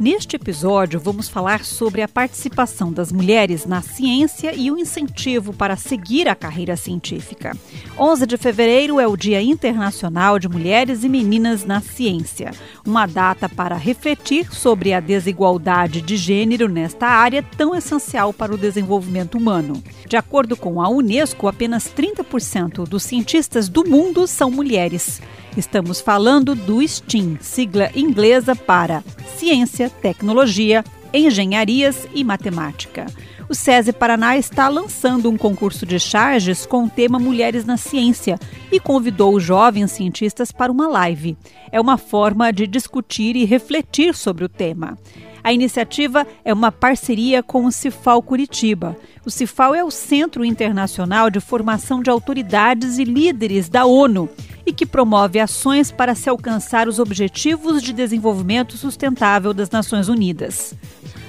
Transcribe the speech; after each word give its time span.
Neste 0.00 0.36
episódio, 0.36 0.98
vamos 0.98 1.28
falar 1.28 1.62
sobre 1.62 2.00
a 2.00 2.08
participação 2.08 2.90
das 2.90 3.12
mulheres 3.12 3.66
na 3.66 3.82
ciência 3.82 4.54
e 4.54 4.70
o 4.70 4.78
incentivo 4.78 5.52
para 5.52 5.76
seguir 5.76 6.26
a 6.26 6.34
carreira 6.34 6.74
científica. 6.74 7.54
11 7.98 8.26
de 8.26 8.38
fevereiro 8.38 8.98
é 8.98 9.06
o 9.06 9.14
Dia 9.14 9.42
Internacional 9.42 10.38
de 10.38 10.48
Mulheres 10.48 11.04
e 11.04 11.08
Meninas 11.10 11.66
na 11.66 11.82
Ciência, 11.82 12.50
uma 12.82 13.04
data 13.04 13.46
para 13.46 13.76
refletir 13.76 14.50
sobre 14.50 14.94
a 14.94 15.00
desigualdade 15.00 16.00
de 16.00 16.16
gênero 16.16 16.66
nesta 16.66 17.06
área 17.06 17.42
tão 17.42 17.74
essencial 17.74 18.32
para 18.32 18.54
o 18.54 18.58
desenvolvimento 18.58 19.36
humano. 19.36 19.82
De 20.08 20.16
acordo 20.16 20.56
com 20.56 20.80
a 20.80 20.88
Unesco, 20.88 21.46
apenas 21.46 21.92
30% 21.94 22.88
dos 22.88 23.02
cientistas 23.02 23.68
do 23.68 23.86
mundo 23.86 24.26
são 24.26 24.50
mulheres. 24.50 25.20
Estamos 25.58 26.00
falando 26.00 26.54
do 26.54 26.80
STEAM, 26.80 27.36
sigla 27.42 27.90
inglesa 27.94 28.56
para 28.56 29.04
Ciência, 29.40 29.88
Tecnologia, 29.88 30.84
Engenharias 31.14 32.06
e 32.12 32.22
Matemática. 32.22 33.06
O 33.48 33.54
SESI 33.54 33.90
Paraná 33.90 34.36
está 34.36 34.68
lançando 34.68 35.30
um 35.30 35.38
concurso 35.38 35.86
de 35.86 35.98
charges 35.98 36.66
com 36.66 36.84
o 36.84 36.90
tema 36.90 37.18
Mulheres 37.18 37.64
na 37.64 37.78
Ciência 37.78 38.38
e 38.70 38.78
convidou 38.78 39.40
jovens 39.40 39.92
cientistas 39.92 40.52
para 40.52 40.70
uma 40.70 40.86
live. 40.88 41.38
É 41.72 41.80
uma 41.80 41.96
forma 41.96 42.52
de 42.52 42.66
discutir 42.66 43.34
e 43.34 43.46
refletir 43.46 44.14
sobre 44.14 44.44
o 44.44 44.48
tema. 44.48 44.98
A 45.42 45.54
iniciativa 45.54 46.26
é 46.44 46.52
uma 46.52 46.70
parceria 46.70 47.42
com 47.42 47.64
o 47.64 47.72
Cifal 47.72 48.20
Curitiba. 48.20 48.94
O 49.24 49.30
Cifal 49.30 49.74
é 49.74 49.82
o 49.82 49.90
Centro 49.90 50.44
Internacional 50.44 51.30
de 51.30 51.40
Formação 51.40 52.02
de 52.02 52.10
Autoridades 52.10 52.98
e 52.98 53.04
Líderes 53.04 53.70
da 53.70 53.86
ONU 53.86 54.28
e 54.64 54.72
que 54.72 54.86
promove 54.86 55.38
ações 55.38 55.90
para 55.90 56.14
se 56.14 56.28
alcançar 56.28 56.88
os 56.88 56.98
Objetivos 56.98 57.82
de 57.82 57.92
Desenvolvimento 57.92 58.76
Sustentável 58.76 59.52
das 59.52 59.70
Nações 59.70 60.08
Unidas. 60.08 60.74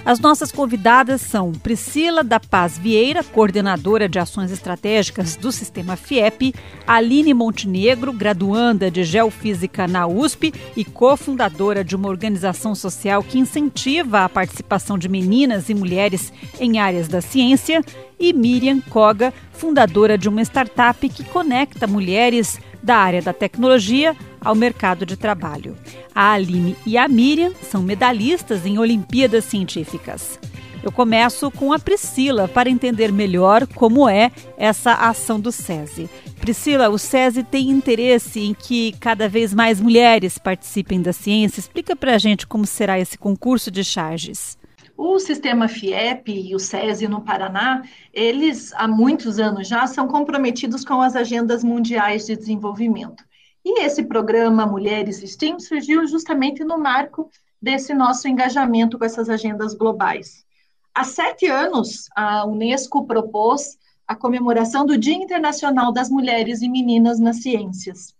As 0.03 0.19
nossas 0.19 0.51
convidadas 0.51 1.21
são 1.21 1.51
Priscila 1.51 2.23
da 2.23 2.39
Paz 2.39 2.75
Vieira, 2.75 3.23
coordenadora 3.23 4.09
de 4.09 4.17
ações 4.17 4.51
estratégicas 4.51 5.35
do 5.35 5.51
Sistema 5.51 5.95
FIEP, 5.95 6.55
Aline 6.87 7.35
Montenegro, 7.35 8.11
graduanda 8.11 8.89
de 8.89 9.03
Geofísica 9.03 9.87
na 9.87 10.07
USP 10.07 10.51
e 10.75 10.83
cofundadora 10.83 11.83
de 11.83 11.95
uma 11.95 12.09
organização 12.09 12.73
social 12.73 13.21
que 13.21 13.37
incentiva 13.37 14.25
a 14.25 14.29
participação 14.29 14.97
de 14.97 15.07
meninas 15.07 15.69
e 15.69 15.75
mulheres 15.75 16.33
em 16.59 16.79
áreas 16.79 17.07
da 17.07 17.21
ciência, 17.21 17.83
e 18.19 18.33
Miriam 18.33 18.79
Koga, 18.81 19.33
fundadora 19.51 20.15
de 20.17 20.29
uma 20.29 20.41
startup 20.43 21.09
que 21.09 21.23
conecta 21.23 21.87
mulheres 21.87 22.59
da 22.81 22.95
área 22.95 23.21
da 23.21 23.33
tecnologia 23.33 24.15
ao 24.39 24.55
mercado 24.55 25.05
de 25.05 25.15
trabalho. 25.15 25.77
A 26.13 26.33
Aline 26.33 26.75
e 26.85 26.97
a 26.97 27.07
Miriam 27.07 27.53
são 27.61 27.81
medalhistas 27.81 28.65
em 28.65 28.77
Olimpíadas 28.77 29.45
Científicas. 29.45 30.39
Eu 30.83 30.91
começo 30.91 31.51
com 31.51 31.71
a 31.71 31.77
Priscila 31.77 32.47
para 32.47 32.69
entender 32.69 33.11
melhor 33.11 33.67
como 33.67 34.09
é 34.09 34.31
essa 34.57 34.93
ação 34.93 35.39
do 35.39 35.51
SESI. 35.51 36.09
Priscila, 36.39 36.89
o 36.89 36.97
SESI 36.97 37.43
tem 37.43 37.69
interesse 37.69 38.39
em 38.39 38.53
que 38.55 38.93
cada 38.99 39.29
vez 39.29 39.53
mais 39.53 39.79
mulheres 39.79 40.39
participem 40.39 40.99
da 40.99 41.13
ciência. 41.13 41.59
Explica 41.59 41.95
para 41.95 42.15
a 42.15 42.17
gente 42.17 42.47
como 42.47 42.65
será 42.65 42.99
esse 42.99 43.15
concurso 43.15 43.69
de 43.69 43.83
charges. 43.83 44.57
O 45.03 45.17
sistema 45.17 45.67
FIEP 45.67 46.31
e 46.31 46.53
o 46.53 46.59
SESI 46.59 47.07
no 47.07 47.21
Paraná, 47.21 47.81
eles 48.13 48.71
há 48.73 48.87
muitos 48.87 49.39
anos 49.39 49.67
já 49.67 49.87
são 49.87 50.07
comprometidos 50.07 50.85
com 50.85 51.01
as 51.01 51.15
agendas 51.15 51.63
mundiais 51.63 52.27
de 52.27 52.35
desenvolvimento. 52.35 53.23
E 53.65 53.81
esse 53.81 54.03
programa 54.03 54.63
Mulheres 54.63 55.17
STEAM 55.17 55.59
surgiu 55.59 56.05
justamente 56.05 56.63
no 56.63 56.77
marco 56.77 57.31
desse 57.59 57.95
nosso 57.95 58.27
engajamento 58.27 58.99
com 58.99 59.03
essas 59.03 59.27
agendas 59.27 59.73
globais. 59.73 60.45
Há 60.93 61.03
sete 61.03 61.47
anos, 61.47 62.07
a 62.15 62.45
Unesco 62.45 63.03
propôs 63.07 63.79
a 64.07 64.15
comemoração 64.15 64.85
do 64.85 64.99
Dia 64.99 65.15
Internacional 65.15 65.91
das 65.91 66.11
Mulheres 66.11 66.61
e 66.61 66.69
Meninas 66.69 67.19
nas 67.19 67.41
Ciências. 67.41 68.13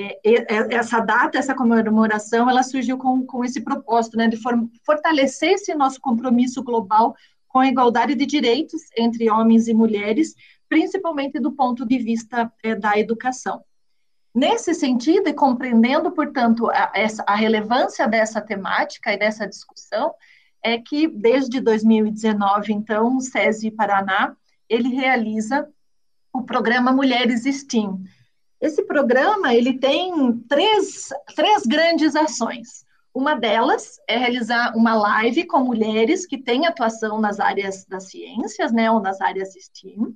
É, 0.00 0.20
é, 0.24 0.74
essa 0.76 1.00
data, 1.00 1.38
essa 1.38 1.56
comemoração, 1.56 2.48
ela 2.48 2.62
surgiu 2.62 2.96
com, 2.96 3.26
com 3.26 3.44
esse 3.44 3.60
propósito, 3.60 4.16
né, 4.16 4.28
de 4.28 4.38
fortalecer 4.86 5.54
esse 5.54 5.74
nosso 5.74 6.00
compromisso 6.00 6.62
global 6.62 7.16
com 7.48 7.58
a 7.58 7.66
igualdade 7.66 8.14
de 8.14 8.24
direitos 8.24 8.82
entre 8.96 9.28
homens 9.28 9.66
e 9.66 9.74
mulheres, 9.74 10.36
principalmente 10.68 11.40
do 11.40 11.50
ponto 11.50 11.84
de 11.84 11.98
vista 11.98 12.52
é, 12.62 12.76
da 12.76 12.96
educação. 12.96 13.60
Nesse 14.32 14.72
sentido, 14.72 15.28
e 15.28 15.32
compreendendo, 15.32 16.12
portanto, 16.12 16.70
a, 16.70 16.92
essa, 16.94 17.24
a 17.26 17.34
relevância 17.34 18.06
dessa 18.06 18.40
temática 18.40 19.12
e 19.12 19.18
dessa 19.18 19.48
discussão, 19.48 20.14
é 20.62 20.78
que 20.78 21.08
desde 21.08 21.60
2019, 21.60 22.72
então, 22.72 23.16
o 23.16 23.20
SESI 23.20 23.72
Paraná, 23.72 24.36
ele 24.68 24.90
realiza 24.90 25.68
o 26.32 26.42
programa 26.42 26.92
Mulheres 26.92 27.42
STEAM, 27.42 27.98
esse 28.60 28.82
programa 28.82 29.54
ele 29.54 29.78
tem 29.78 30.38
três, 30.48 31.08
três 31.34 31.64
grandes 31.64 32.16
ações. 32.16 32.84
Uma 33.14 33.34
delas 33.34 33.98
é 34.06 34.16
realizar 34.16 34.76
uma 34.76 34.94
live 34.94 35.44
com 35.46 35.60
mulheres 35.60 36.26
que 36.26 36.38
têm 36.38 36.66
atuação 36.66 37.20
nas 37.20 37.40
áreas 37.40 37.84
das 37.84 38.04
ciências, 38.10 38.72
né, 38.72 38.90
ou 38.90 39.00
nas 39.00 39.20
áreas 39.20 39.54
STEAM. 39.54 40.14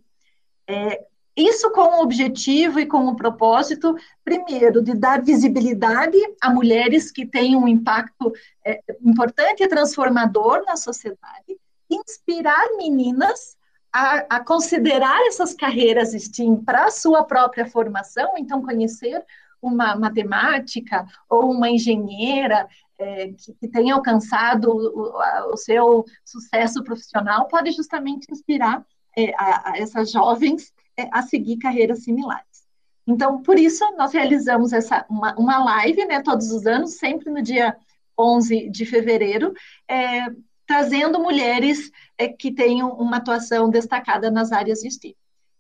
É, 0.69 1.05
isso 1.37 1.71
com 1.71 1.81
o 1.81 2.03
objetivo 2.03 2.79
e 2.79 2.87
com 2.87 3.07
o 3.07 3.17
propósito, 3.17 3.97
primeiro, 4.25 4.83
de 4.83 4.95
dar 4.95 5.23
visibilidade 5.23 6.19
a 6.41 6.51
mulheres 6.51 7.11
que 7.11 7.27
têm 7.27 7.57
um 7.57 7.67
impacto 7.67 8.33
é, 8.65 8.81
importante 9.01 9.63
e 9.63 9.69
transformador 9.69 10.63
na 10.67 10.77
sociedade, 10.77 11.59
inspirar 11.91 12.77
meninas 12.77 13.57
a, 13.93 14.37
a 14.37 14.41
considerar 14.45 15.21
essas 15.27 15.55
carreiras 15.55 16.13
STEAM 16.13 16.57
para 16.65 16.87
a 16.87 16.91
sua 16.91 17.25
própria 17.25 17.67
formação, 17.67 18.33
então 18.39 18.63
conhecer 18.63 19.23
uma 19.61 19.95
matemática 19.95 21.07
ou 21.29 21.51
uma 21.51 21.69
engenheira 21.71 22.69
é, 22.99 23.29
que, 23.29 23.53
que, 23.55 23.69
tenha 23.69 23.95
alcançado 23.95 24.71
o, 24.71 25.53
o, 25.53 25.57
seu 25.57 26.05
sucesso 26.25 26.83
profissional 26.83 27.47
pode 27.47 27.71
justamente 27.73 28.27
inspirar 28.31 28.85
é, 29.17 29.33
a, 29.37 29.71
a, 29.71 29.79
essas 29.79 30.11
jovens 30.11 30.73
é, 30.97 31.09
a 31.13 31.23
seguir 31.23 31.59
carreiras 31.59 32.03
similares. 32.03 32.63
Então, 33.07 33.43
por 33.43 33.59
isso, 33.59 33.85
nós 33.97 34.13
realizamos 34.13 34.73
essa, 34.73 35.05
uma, 35.09 35.35
uma 35.37 35.59
live 35.65 36.05
né, 36.07 36.23
todos 36.23 36.51
os 36.51 36.67
anos, 36.67 36.99
sempre 36.99 37.31
no 37.31 37.43
dia 37.43 37.77
11 38.19 38.71
de 38.71 38.87
fevereiro, 38.87 39.53
é, 39.89 40.27
trazendo 40.67 41.19
mulheres 41.19 41.91
que 42.29 42.53
tenham 42.53 42.91
uma 42.93 43.19
atuação 43.19 43.71
destacada 43.71 44.31
nas 44.31 44.53
áreas 44.53 44.81
de 44.81 44.91
STEAM. 44.91 45.15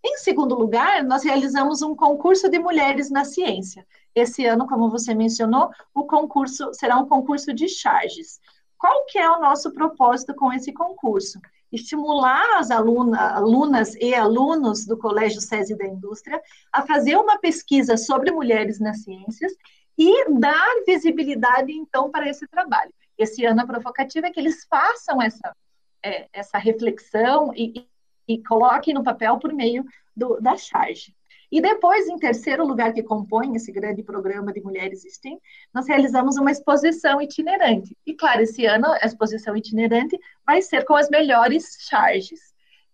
Em 0.05 0.17
segundo 0.19 0.55
lugar, 0.55 1.05
nós 1.05 1.23
realizamos 1.23 1.81
um 1.81 1.95
concurso 1.95 2.49
de 2.49 2.59
mulheres 2.59 3.11
na 3.11 3.25
ciência. 3.25 3.87
Esse 4.15 4.45
ano, 4.45 4.67
como 4.67 4.91
você 4.91 5.15
mencionou, 5.15 5.71
o 5.95 6.05
concurso 6.05 6.75
será 6.75 6.99
um 6.99 7.07
concurso 7.07 7.53
de 7.53 7.69
charges. 7.69 8.41
Qual 8.77 9.07
que 9.07 9.19
é 9.19 9.31
o 9.31 9.41
nosso 9.41 9.73
propósito 9.73 10.35
com 10.35 10.53
esse 10.53 10.73
concurso? 10.73 11.41
Estimular 11.71 12.59
as 12.59 12.71
aluna, 12.71 13.37
alunas 13.37 13.95
e 13.95 14.13
alunos 14.13 14.85
do 14.85 14.99
Colégio 14.99 15.41
SESI 15.41 15.77
da 15.77 15.87
Indústria 15.87 16.43
a 16.73 16.83
fazer 16.83 17.17
uma 17.17 17.39
pesquisa 17.39 17.97
sobre 17.97 18.33
mulheres 18.33 18.81
nas 18.81 19.05
ciências 19.05 19.53
e 19.97 20.29
dar 20.33 20.83
visibilidade, 20.85 21.73
então, 21.73 22.11
para 22.11 22.29
esse 22.29 22.47
trabalho 22.49 22.93
esse 23.23 23.45
ano 23.45 23.61
a 23.61 23.67
provocativa 23.67 24.27
é 24.27 24.31
que 24.31 24.41
eles 24.41 24.65
façam 24.65 25.21
essa, 25.21 25.55
é, 26.05 26.29
essa 26.33 26.59
reflexão 26.59 27.53
e, 27.55 27.87
e, 28.27 28.35
e, 28.35 28.43
coloquem 28.43 28.95
no 28.95 29.05
papel 29.05 29.39
por 29.39 29.53
meio 29.53 29.85
do, 30.17 30.41
da 30.41 30.57
charge. 30.57 31.15
E 31.51 31.61
depois, 31.61 32.09
em 32.09 32.17
terceiro 32.17 32.67
lugar, 32.67 32.95
que 32.95 33.03
compõe 33.03 33.55
esse 33.55 33.71
grande 33.71 34.03
programa 34.03 34.53
de 34.53 34.63
Mulheres 34.63 35.03
STEAM, 35.03 35.39
nós 35.73 35.87
realizamos 35.87 36.39
uma 36.39 36.51
exposição 36.51 37.21
itinerante. 37.21 37.95
E, 38.07 38.15
claro, 38.15 38.41
esse 38.41 38.65
ano 38.65 38.87
a 38.87 39.05
exposição 39.05 39.55
itinerante 39.55 40.19
vai 40.47 40.63
ser 40.63 40.85
com 40.87 40.95
as 40.95 41.11
melhores 41.11 41.77
charges. 41.81 42.41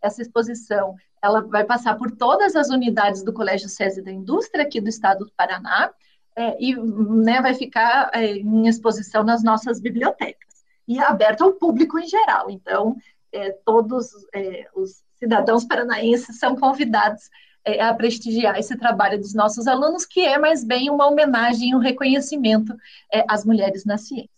Essa 0.03 0.23
exposição 0.23 0.97
ela 1.23 1.41
vai 1.41 1.65
passar 1.65 1.97
por 1.97 2.11
todas 2.11 2.57
as 2.57 2.69
unidades 2.69 3.23
do 3.23 3.33
Colégio 3.33 3.69
SESI 3.69 4.03
da 4.03 4.11
Indústria, 4.11 4.65
aqui 4.65 4.81
do 4.81 4.89
estado 4.89 5.25
do 5.25 5.33
Paraná, 5.37 5.93
é, 6.37 6.57
e 6.61 6.77
né, 6.77 7.41
vai 7.41 7.55
ficar 7.55 8.11
é, 8.13 8.37
em 8.37 8.69
exposição 8.69 9.25
nas 9.25 9.43
nossas 9.43 9.81
bibliotecas 9.81 10.49
e 10.89 10.99
aberto 10.99 11.45
ao 11.45 11.53
público 11.53 11.99
em 11.99 12.07
geral. 12.09 12.51
Então, 12.51 12.97
é, 13.31 13.53
todos 13.65 14.09
é, 14.35 14.67
os 14.75 15.05
cidadãos 15.17 15.65
paranaenses 15.65 16.39
são 16.39 16.57
convidados 16.57 17.29
é, 17.65 17.83
a 17.83 17.93
prestigiar 17.93 18.59
esse 18.59 18.77
trabalho 18.77 19.19
dos 19.19 19.35
nossos 19.35 19.67
alunos, 19.67 20.07
que 20.07 20.21
é 20.21 20.39
mais 20.39 20.65
bem 20.65 20.89
uma 20.89 21.07
homenagem 21.07 21.71
e 21.71 21.75
um 21.75 21.79
reconhecimento 21.79 22.75
é, 23.13 23.25
às 23.29 23.45
mulheres 23.45 23.85
na 23.85 23.99
ciência. 23.99 24.31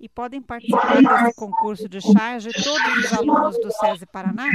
E 0.00 0.08
podem 0.08 0.40
participar 0.40 0.96
desse 0.96 1.34
concurso 1.34 1.88
de 1.88 2.00
charge 2.00 2.50
todos 2.52 3.04
os 3.04 3.12
alunos 3.12 3.56
do 3.58 3.70
SESI 3.72 4.06
Paraná? 4.06 4.46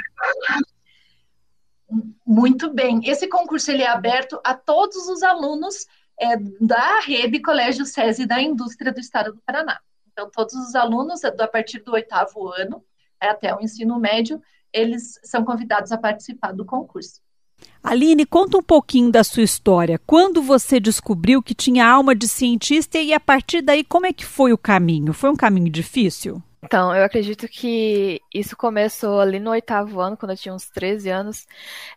Muito 2.26 2.74
bem. 2.74 3.02
Esse 3.04 3.28
concurso 3.28 3.70
ele 3.70 3.84
é 3.84 3.90
aberto 3.90 4.40
a 4.44 4.54
todos 4.54 5.08
os 5.10 5.22
alunos 5.22 5.86
é, 6.20 6.38
da 6.62 7.02
rede 7.02 7.42
Colégio 7.42 7.86
SESI 7.86 8.26
da 8.26 8.42
Indústria 8.42 8.94
do 8.94 9.02
Estado 9.02 9.34
do 9.34 9.42
Paraná. 9.46 9.80
Então, 10.14 10.30
todos 10.32 10.54
os 10.54 10.76
alunos, 10.76 11.24
a 11.24 11.48
partir 11.48 11.80
do 11.80 11.92
oitavo 11.92 12.48
ano 12.50 12.84
até 13.20 13.54
o 13.54 13.60
ensino 13.60 14.00
médio, 14.00 14.42
eles 14.72 15.20
são 15.24 15.44
convidados 15.44 15.92
a 15.92 15.98
participar 15.98 16.54
do 16.54 16.66
concurso. 16.66 17.22
Aline, 17.82 18.26
conta 18.26 18.58
um 18.58 18.64
pouquinho 18.64 19.12
da 19.12 19.24
sua 19.24 19.44
história. 19.44 20.00
Quando 20.06 20.42
você 20.42 20.80
descobriu 20.80 21.42
que 21.42 21.54
tinha 21.56 21.88
alma 21.88 22.16
de 22.16 22.28
cientista 22.28 22.98
e 22.98 23.14
a 23.14 23.20
partir 23.20 23.62
daí 23.62 23.84
como 23.84 24.06
é 24.06 24.14
que 24.14 24.26
foi 24.26 24.54
o 24.54 24.58
caminho? 24.58 25.14
Foi 25.14 25.30
um 25.30 25.36
caminho 25.36 25.70
difícil? 25.70 26.42
Então, 26.66 26.96
eu 26.96 27.04
acredito 27.04 27.48
que 27.48 28.22
isso 28.34 28.56
começou 28.56 29.20
ali 29.20 29.38
no 29.40 29.52
oitavo 29.52 30.00
ano, 30.00 30.16
quando 30.16 30.32
eu 30.32 30.38
tinha 30.38 30.54
uns 30.56 30.70
13 30.70 31.10
anos, 31.10 31.46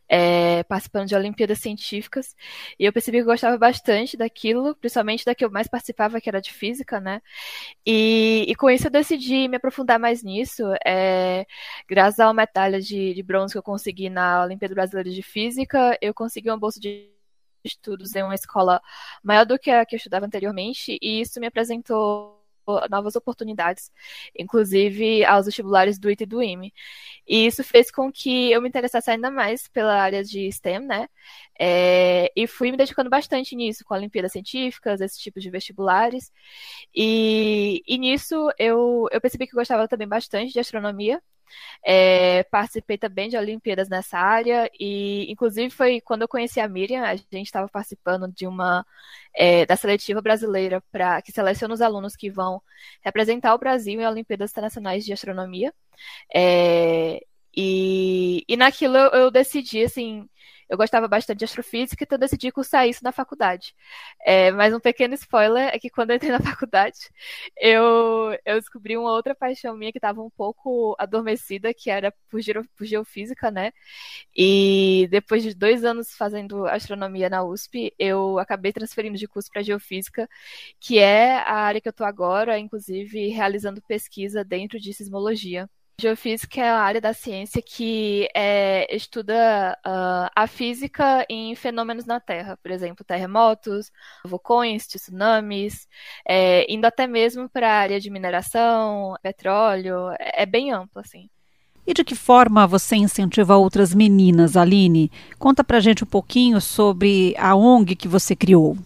é, 0.08 0.64
participando 0.64 1.06
de 1.08 1.14
Olimpíadas 1.14 1.60
Científicas. 1.60 2.34
E 2.78 2.84
eu 2.84 2.92
percebi 2.92 3.18
que 3.18 3.22
eu 3.22 3.26
gostava 3.26 3.56
bastante 3.56 4.16
daquilo, 4.16 4.74
principalmente 4.76 5.24
da 5.24 5.34
que 5.36 5.44
eu 5.44 5.50
mais 5.50 5.68
participava, 5.68 6.20
que 6.20 6.28
era 6.28 6.40
de 6.40 6.52
física, 6.52 7.00
né? 7.00 7.22
E, 7.86 8.44
e 8.48 8.54
com 8.56 8.68
isso 8.70 8.88
eu 8.88 8.90
decidi 8.90 9.48
me 9.48 9.56
aprofundar 9.56 9.98
mais 10.00 10.22
nisso. 10.22 10.64
É, 10.86 11.46
graças 11.88 12.20
à 12.20 12.32
medalha 12.32 12.80
de, 12.80 13.14
de 13.14 13.22
bronze 13.22 13.54
que 13.54 13.58
eu 13.58 13.62
consegui 13.62 14.10
na 14.10 14.42
Olimpíada 14.44 14.74
Brasileira 14.74 15.10
de 15.10 15.22
Física, 15.22 15.96
eu 16.00 16.12
consegui 16.14 16.50
uma 16.50 16.58
bolsa 16.58 16.80
de 16.80 17.10
estudos 17.64 18.14
em 18.16 18.22
uma 18.22 18.34
escola 18.34 18.80
maior 19.22 19.44
do 19.46 19.58
que 19.58 19.70
a 19.70 19.84
que 19.86 19.94
eu 19.94 19.98
estudava 19.98 20.26
anteriormente, 20.26 20.98
e 21.02 21.20
isso 21.20 21.40
me 21.40 21.46
apresentou 21.46 22.35
novas 22.90 23.16
oportunidades, 23.16 23.90
inclusive 24.38 25.24
aos 25.24 25.46
vestibulares 25.46 25.98
do 25.98 26.08
IT 26.10 26.22
e 26.24 26.26
do 26.26 26.42
IME. 26.42 26.72
E 27.26 27.46
isso 27.46 27.64
fez 27.64 27.90
com 27.90 28.10
que 28.12 28.50
eu 28.52 28.62
me 28.62 28.68
interessasse 28.68 29.10
ainda 29.10 29.30
mais 29.30 29.68
pela 29.68 30.00
área 30.00 30.22
de 30.24 30.50
STEM, 30.52 30.80
né? 30.80 31.08
É, 31.58 32.30
e 32.36 32.46
fui 32.46 32.70
me 32.70 32.76
dedicando 32.76 33.10
bastante 33.10 33.56
nisso, 33.56 33.84
com 33.84 33.94
Olimpíadas 33.94 34.32
Científicas, 34.32 35.00
esse 35.00 35.18
tipo 35.18 35.40
de 35.40 35.50
vestibulares. 35.50 36.32
E, 36.94 37.82
e 37.86 37.98
nisso 37.98 38.50
eu, 38.58 39.06
eu 39.10 39.20
percebi 39.20 39.46
que 39.46 39.54
gostava 39.54 39.88
também 39.88 40.08
bastante 40.08 40.52
de 40.52 40.60
astronomia, 40.60 41.22
é, 41.84 42.42
participei 42.44 42.98
também 42.98 43.28
de 43.28 43.36
Olimpíadas 43.36 43.88
nessa 43.88 44.18
área 44.18 44.70
e, 44.78 45.30
inclusive, 45.30 45.70
foi 45.70 46.00
quando 46.00 46.22
eu 46.22 46.28
conheci 46.28 46.60
a 46.60 46.68
Miriam, 46.68 47.02
a 47.02 47.16
gente 47.16 47.46
estava 47.46 47.68
participando 47.68 48.28
de 48.32 48.46
uma 48.46 48.84
é, 49.34 49.66
da 49.66 49.76
seletiva 49.76 50.20
brasileira 50.20 50.82
para 50.92 51.20
que 51.22 51.32
seleciona 51.32 51.74
os 51.74 51.80
alunos 51.82 52.16
que 52.16 52.30
vão 52.30 52.62
representar 53.02 53.54
o 53.54 53.58
Brasil 53.58 54.00
em 54.00 54.06
Olimpíadas 54.06 54.50
Internacionais 54.50 55.04
de 55.04 55.12
Astronomia. 55.12 55.72
É, 56.34 57.20
e, 57.56 58.44
e 58.48 58.56
naquilo 58.56 58.96
eu, 58.96 59.10
eu 59.12 59.30
decidi 59.30 59.82
assim 59.84 60.28
eu 60.68 60.76
gostava 60.76 61.08
bastante 61.08 61.38
de 61.38 61.44
astrofísica, 61.44 62.04
então 62.04 62.18
decidi 62.18 62.50
cursar 62.52 62.88
isso 62.88 63.02
na 63.04 63.12
faculdade. 63.12 63.74
É, 64.24 64.50
mas 64.52 64.74
um 64.74 64.80
pequeno 64.80 65.14
spoiler 65.14 65.70
é 65.74 65.78
que 65.78 65.90
quando 65.90 66.10
eu 66.10 66.16
entrei 66.16 66.30
na 66.32 66.40
faculdade, 66.42 66.98
eu, 67.56 68.36
eu 68.44 68.56
descobri 68.60 68.96
uma 68.96 69.10
outra 69.12 69.34
paixão 69.34 69.76
minha 69.76 69.92
que 69.92 69.98
estava 69.98 70.22
um 70.22 70.30
pouco 70.30 70.94
adormecida, 70.98 71.72
que 71.74 71.90
era 71.90 72.12
por, 72.30 72.40
por 72.76 72.84
geofísica, 72.86 73.50
né? 73.50 73.72
E 74.36 75.08
depois 75.10 75.42
de 75.42 75.54
dois 75.54 75.84
anos 75.84 76.14
fazendo 76.16 76.66
astronomia 76.66 77.28
na 77.30 77.42
USP, 77.44 77.92
eu 77.98 78.38
acabei 78.38 78.72
transferindo 78.72 79.16
de 79.18 79.26
curso 79.28 79.50
para 79.50 79.62
geofísica, 79.62 80.28
que 80.80 80.98
é 80.98 81.36
a 81.38 81.54
área 81.54 81.80
que 81.80 81.88
eu 81.88 81.90
estou 81.90 82.06
agora, 82.06 82.58
inclusive 82.58 83.28
realizando 83.28 83.82
pesquisa 83.82 84.44
dentro 84.44 84.78
de 84.80 84.92
sismologia. 84.92 85.68
Geofísica 85.98 86.60
é 86.60 86.68
a 86.68 86.78
área 86.78 87.00
da 87.00 87.14
ciência 87.14 87.62
que 87.62 88.28
é, 88.34 88.94
estuda 88.94 89.78
uh, 89.78 90.30
a 90.36 90.46
física 90.46 91.24
em 91.26 91.54
fenômenos 91.54 92.04
na 92.04 92.20
Terra, 92.20 92.58
por 92.62 92.70
exemplo, 92.70 93.02
terremotos, 93.02 93.90
vulcões, 94.22 94.86
tsunamis, 94.86 95.88
é, 96.28 96.70
indo 96.70 96.84
até 96.84 97.06
mesmo 97.06 97.48
para 97.48 97.70
a 97.70 97.78
área 97.78 97.98
de 97.98 98.10
mineração, 98.10 99.14
petróleo, 99.22 100.10
é, 100.20 100.42
é 100.42 100.46
bem 100.46 100.70
amplo, 100.70 101.00
assim. 101.00 101.30
E 101.86 101.94
de 101.94 102.04
que 102.04 102.14
forma 102.14 102.66
você 102.66 102.96
incentiva 102.96 103.56
outras 103.56 103.94
meninas, 103.94 104.54
Aline? 104.54 105.10
Conta 105.38 105.64
pra 105.64 105.80
gente 105.80 106.04
um 106.04 106.06
pouquinho 106.06 106.60
sobre 106.60 107.34
a 107.38 107.56
ONG 107.56 107.96
que 107.96 108.06
você 108.06 108.36
criou. 108.36 108.76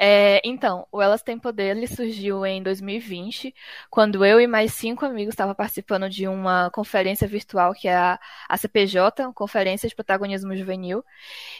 É, 0.00 0.40
então, 0.44 0.86
o 0.92 1.02
Elas 1.02 1.22
Têm 1.22 1.36
Poder 1.40 1.76
ele 1.76 1.88
surgiu 1.88 2.46
em 2.46 2.62
2020, 2.62 3.52
quando 3.90 4.24
eu 4.24 4.40
e 4.40 4.46
mais 4.46 4.72
cinco 4.72 5.04
amigos 5.04 5.32
estavam 5.32 5.56
participando 5.56 6.08
de 6.08 6.28
uma 6.28 6.70
conferência 6.70 7.26
virtual 7.26 7.74
que 7.74 7.88
é 7.88 7.96
a, 7.96 8.20
a 8.48 8.56
CPJ, 8.56 9.32
Conferência 9.34 9.88
de 9.88 9.94
Protagonismo 9.96 10.56
Juvenil. 10.56 11.04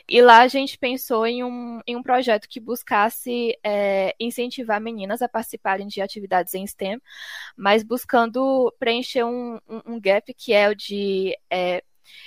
E 0.09 0.23
lá 0.23 0.43
a 0.43 0.49
gente 0.49 0.79
pensou 0.79 1.27
em 1.27 1.43
um, 1.43 1.81
em 1.85 1.97
um 1.97 2.03
projeto 2.03 2.49
que 2.49 2.61
buscasse 2.61 3.59
é, 3.65 4.15
incentivar 4.21 4.81
meninas 4.81 5.21
a 5.21 5.29
participarem 5.29 5.89
de 5.89 6.01
atividades 6.01 6.55
em 6.55 6.65
STEM, 6.65 7.01
mas 7.57 7.83
buscando 7.83 8.73
preencher 8.79 9.25
um, 9.25 9.57
um, 9.69 9.95
um 9.95 10.01
gap 10.01 10.33
que 10.33 10.53
é 10.53 10.69
o 10.69 10.77
de 10.77 11.37
é, 11.51 11.83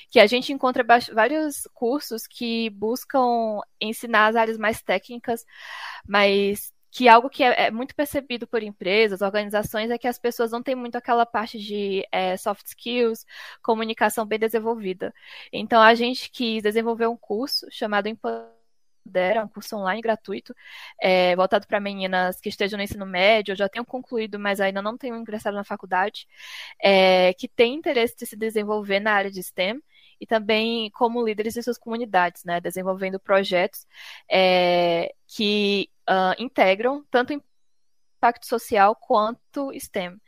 que 0.09 0.19
a 0.19 0.27
gente 0.27 0.53
encontra 0.53 0.83
vários 1.13 1.67
cursos 1.73 2.27
que 2.27 2.69
buscam 2.71 3.59
ensinar 3.79 4.27
as 4.27 4.35
áreas 4.35 4.57
mais 4.57 4.81
técnicas, 4.81 5.45
mas 6.07 6.73
que 6.91 7.07
algo 7.07 7.29
que 7.29 7.43
é, 7.43 7.67
é, 7.67 7.71
muito 7.71 7.95
percebido 7.95 8.45
por 8.45 8.61
empresas, 8.61 9.21
organizações, 9.21 9.89
é 9.89 9.97
que 9.97 10.07
as 10.07 10.19
pessoas 10.19 10.51
não 10.51 10.61
têm 10.61 10.75
muito 10.75 10.97
aquela 10.97 11.25
parte 11.25 11.57
de 11.57 12.05
é, 12.11 12.35
soft 12.35 12.67
skills, 12.67 13.25
comunicação 13.63 14.25
bem 14.25 14.37
desenvolvida. 14.37 15.13
Então, 15.53 15.81
a 15.81 15.95
gente 15.95 16.29
quis 16.29 16.61
desenvolver 16.61 17.07
um 17.07 17.17
curso 17.17 17.65
chamado 17.71 18.07
Empodera, 19.05 19.43
um 19.43 19.47
curso 19.47 19.75
online 19.75 20.01
gratuito, 20.01 20.55
é, 21.01 21.35
voltado 21.35 21.67
para 21.67 21.79
meninas 21.79 22.39
que 22.39 22.49
estejam 22.49 22.77
no 22.77 22.83
ensino 22.83 23.05
médio, 23.05 23.55
já 23.55 23.67
tenham 23.67 23.85
concluído, 23.85 24.39
mas 24.39 24.61
ainda 24.61 24.81
não 24.81 24.97
tenham 24.97 25.17
ingressado 25.17 25.55
na 25.57 25.63
faculdade, 25.63 26.27
é, 26.81 27.33
que 27.33 27.47
têm 27.47 27.75
interesse 27.75 28.15
de 28.17 28.25
se 28.25 28.35
desenvolver 28.35 28.99
na 28.99 29.13
área 29.13 29.31
de 29.31 29.41
STEM 29.41 29.81
e 30.19 30.25
também 30.25 30.89
como 30.91 31.25
líderes 31.25 31.55
de 31.55 31.63
suas 31.63 31.77
comunidades, 31.77 32.43
né, 32.43 32.61
desenvolvendo 32.61 33.19
projetos 33.19 33.87
é, 34.29 35.13
que 35.27 35.89
uh, 36.09 36.41
integram 36.41 37.03
tanto 37.09 37.33
impacto 38.21 38.45
social 38.45 38.95
quanto 38.95 39.71
STEM. 39.79 40.21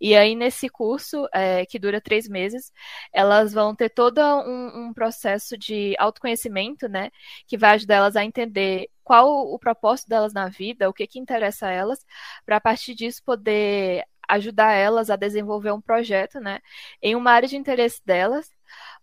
E 0.00 0.14
aí, 0.16 0.36
nesse 0.36 0.68
curso, 0.68 1.28
é, 1.32 1.66
que 1.66 1.78
dura 1.78 2.00
três 2.00 2.28
meses, 2.28 2.72
elas 3.12 3.52
vão 3.52 3.74
ter 3.74 3.90
todo 3.90 4.20
um, 4.20 4.86
um, 4.86 4.94
processo 4.94 5.58
de 5.58 5.94
autoconhecimento, 5.98 6.88
né? 6.88 7.10
Que 7.46 7.58
vai 7.58 7.70
ajudar 7.72 7.96
elas 7.96 8.16
a 8.16 8.24
entender 8.24 8.88
qual 9.02 9.28
o 9.52 9.58
propósito 9.58 10.08
delas 10.08 10.32
na 10.32 10.48
vida, 10.48 10.88
o 10.88 10.92
que, 10.92 11.06
que 11.06 11.18
interessa 11.18 11.66
a 11.66 11.72
elas, 11.72 12.06
para 12.46 12.56
a 12.56 12.60
partir 12.60 12.94
disso 12.94 13.22
poder 13.24 14.04
ajudar 14.28 14.72
elas 14.74 15.10
a 15.10 15.16
desenvolver 15.16 15.72
um 15.72 15.80
projeto, 15.80 16.38
né? 16.40 16.60
Em 17.02 17.16
uma 17.16 17.32
área 17.32 17.48
de 17.48 17.56
interesse 17.56 18.00
delas, 18.04 18.48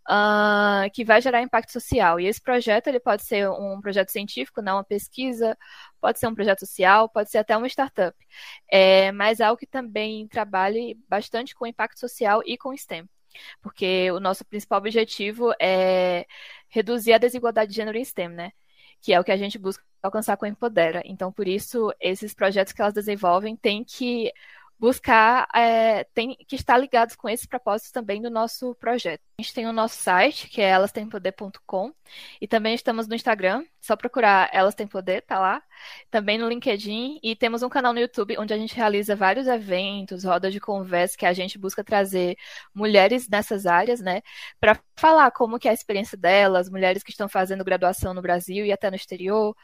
uh, 0.09 0.89
que 0.93 1.03
vai 1.03 1.21
gerar 1.21 1.41
impacto 1.41 1.71
social. 1.71 2.19
E 2.19 2.25
esse 2.27 2.41
projeto 2.41 2.87
ele 2.87 2.99
pode 2.99 3.23
ser 3.23 3.49
um 3.49 3.79
projeto 3.81 4.09
científico, 4.09 4.61
não 4.61 4.77
uma 4.77 4.83
pesquisa, 4.83 5.57
pode 6.01 6.19
ser 6.19 6.27
um 6.27 6.35
projeto 6.35 6.59
social, 6.61 7.09
pode 7.09 7.29
ser 7.29 7.39
até 7.39 7.55
uma 7.55 7.67
startup. 7.67 8.17
É, 8.71 9.11
mas 9.11 9.41
algo 9.41 9.57
que 9.59 9.67
também 9.67 10.27
trabalhe 10.27 10.97
bastante 11.07 11.53
com 11.55 11.67
impacto 11.67 11.99
social 11.99 12.41
e 12.45 12.57
com 12.57 12.75
STEM. 12.75 13.07
Porque 13.61 14.11
o 14.11 14.19
nosso 14.19 14.45
principal 14.45 14.79
objetivo 14.79 15.53
é 15.61 16.25
reduzir 16.69 17.13
a 17.13 17.17
desigualdade 17.17 17.71
de 17.71 17.75
gênero 17.75 17.97
em 17.97 18.05
STEM, 18.05 18.29
né? 18.29 18.51
Que 19.01 19.13
é 19.13 19.19
o 19.19 19.23
que 19.23 19.31
a 19.31 19.37
gente 19.37 19.59
busca 19.59 19.83
alcançar 20.01 20.37
com 20.37 20.45
a 20.45 20.49
Empodera. 20.49 21.01
Então, 21.05 21.31
por 21.31 21.47
isso, 21.47 21.93
esses 21.99 22.33
projetos 22.33 22.73
que 22.73 22.81
elas 22.81 22.93
desenvolvem 22.93 23.55
têm 23.55 23.83
que 23.83 24.31
buscar, 24.79 25.47
é, 25.55 26.03
tem 26.13 26.35
que 26.47 26.55
estar 26.55 26.77
ligados 26.77 27.15
com 27.15 27.27
esses 27.27 27.45
propósitos 27.47 27.91
também 27.91 28.21
do 28.21 28.29
nosso 28.29 28.75
projeto. 28.75 29.21
A 29.39 29.41
gente 29.41 29.53
tem 29.53 29.67
o 29.67 29.73
nosso 29.73 29.95
site, 29.95 30.49
que 30.49 30.61
é 30.61 30.71
elastempoder.com, 30.71 31.93
e 32.39 32.47
também 32.47 32.75
estamos 32.75 33.07
no 33.07 33.15
Instagram, 33.15 33.65
só 33.81 33.95
procurar 33.95 34.49
Elas 34.53 34.75
Tem 34.75 34.87
Poder, 34.87 35.21
tá 35.21 35.39
lá. 35.39 35.63
Também 36.11 36.37
no 36.37 36.47
LinkedIn, 36.47 37.19
e 37.23 37.35
temos 37.35 37.63
um 37.63 37.69
canal 37.69 37.93
no 37.93 37.99
YouTube 37.99 38.37
onde 38.37 38.53
a 38.53 38.57
gente 38.57 38.75
realiza 38.75 39.15
vários 39.15 39.47
eventos, 39.47 40.23
rodas 40.23 40.53
de 40.53 40.59
conversa, 40.59 41.17
que 41.17 41.25
a 41.25 41.33
gente 41.33 41.57
busca 41.57 41.83
trazer 41.83 42.37
mulheres 42.73 43.27
nessas 43.27 43.65
áreas, 43.65 43.99
né, 43.99 44.21
para 44.59 44.79
falar 44.95 45.31
como 45.31 45.59
que 45.59 45.67
é 45.67 45.71
a 45.71 45.73
experiência 45.73 46.17
delas, 46.17 46.69
mulheres 46.69 47.03
que 47.03 47.11
estão 47.11 47.27
fazendo 47.29 47.63
graduação 47.63 48.13
no 48.13 48.21
Brasil 48.21 48.65
e 48.65 48.71
até 48.71 48.89
no 48.89 48.95
exterior, 48.95 49.55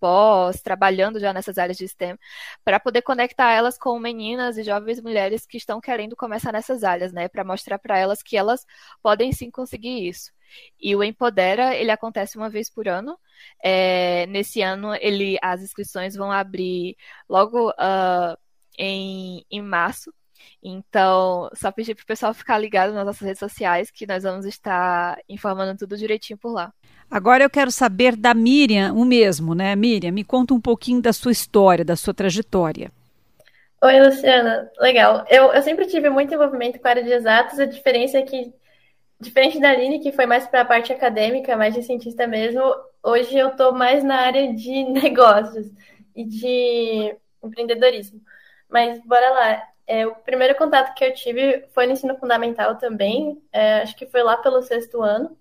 pós, 0.00 0.60
trabalhando 0.62 1.20
já 1.20 1.32
nessas 1.32 1.58
áreas 1.58 1.76
de 1.76 1.86
STEM, 1.88 2.18
para 2.64 2.80
poder 2.80 3.02
conectar 3.02 3.52
elas 3.52 3.78
com 3.78 3.98
meninas 3.98 4.56
e 4.58 4.62
jovens 4.62 5.00
mulheres 5.00 5.46
que 5.46 5.56
estão 5.56 5.80
querendo 5.80 6.16
começar 6.16 6.52
nessas 6.52 6.84
áreas, 6.84 7.12
né? 7.12 7.28
Para 7.28 7.44
mostrar 7.44 7.78
para 7.78 7.98
elas 7.98 8.22
que 8.22 8.36
elas 8.36 8.64
podem 9.02 9.32
sim 9.32 9.50
conseguir 9.50 10.08
isso. 10.08 10.30
E 10.80 10.94
o 10.96 11.02
Empodera, 11.04 11.74
ele 11.74 11.90
acontece 11.90 12.36
uma 12.36 12.48
vez 12.50 12.70
por 12.70 12.88
ano. 12.88 13.18
É, 13.62 14.26
nesse 14.26 14.62
ano, 14.62 14.94
ele, 14.94 15.38
as 15.42 15.62
inscrições 15.62 16.14
vão 16.14 16.32
abrir 16.32 16.96
logo 17.28 17.70
uh, 17.70 18.36
em, 18.78 19.44
em 19.50 19.62
março. 19.62 20.12
Então, 20.62 21.50
só 21.54 21.70
pedir 21.72 21.94
para 21.94 22.02
o 22.02 22.06
pessoal 22.06 22.34
ficar 22.34 22.58
ligado 22.58 22.92
nas 22.92 23.06
nossas 23.06 23.22
redes 23.22 23.38
sociais, 23.40 23.90
que 23.90 24.06
nós 24.06 24.22
vamos 24.22 24.46
estar 24.46 25.18
informando 25.28 25.78
tudo 25.78 25.96
direitinho 25.96 26.38
por 26.38 26.52
lá. 26.52 26.72
Agora 27.10 27.42
eu 27.42 27.50
quero 27.50 27.70
saber 27.70 28.16
da 28.16 28.34
Miriam, 28.34 28.92
o 28.92 29.04
mesmo, 29.04 29.54
né? 29.54 29.74
Miriam, 29.74 30.12
me 30.12 30.24
conta 30.24 30.52
um 30.52 30.60
pouquinho 30.60 31.00
da 31.00 31.12
sua 31.12 31.32
história, 31.32 31.84
da 31.84 31.96
sua 31.96 32.12
trajetória. 32.12 32.92
Oi, 33.82 34.00
Luciana. 34.00 34.70
Legal. 34.78 35.24
Eu, 35.30 35.52
eu 35.52 35.62
sempre 35.62 35.86
tive 35.86 36.10
muito 36.10 36.34
envolvimento 36.34 36.78
com 36.80 36.86
a 36.88 36.90
área 36.90 37.02
de 37.02 37.12
exatos. 37.12 37.58
A 37.58 37.64
diferença 37.64 38.18
é 38.18 38.22
que, 38.22 38.52
diferente 39.20 39.60
da 39.60 39.70
Aline, 39.70 40.00
que 40.00 40.12
foi 40.12 40.26
mais 40.26 40.46
para 40.46 40.62
a 40.62 40.64
parte 40.64 40.92
acadêmica, 40.92 41.56
mais 41.56 41.74
de 41.74 41.82
cientista 41.82 42.26
mesmo, 42.26 42.60
hoje 43.02 43.36
eu 43.38 43.50
estou 43.50 43.72
mais 43.72 44.04
na 44.04 44.16
área 44.16 44.52
de 44.54 44.84
negócios 44.92 45.66
e 46.14 46.24
de 46.24 47.16
empreendedorismo. 47.42 48.20
Mas 48.68 49.00
bora 49.04 49.30
lá. 49.30 49.68
É, 49.86 50.06
o 50.06 50.14
primeiro 50.16 50.54
contato 50.56 50.94
que 50.94 51.04
eu 51.04 51.14
tive 51.14 51.66
foi 51.74 51.86
no 51.86 51.92
ensino 51.92 52.16
fundamental 52.18 52.76
também. 52.76 53.42
É, 53.52 53.82
acho 53.82 53.96
que 53.96 54.06
foi 54.06 54.22
lá 54.22 54.36
pelo 54.36 54.62
sexto 54.62 55.02
ano. 55.02 55.36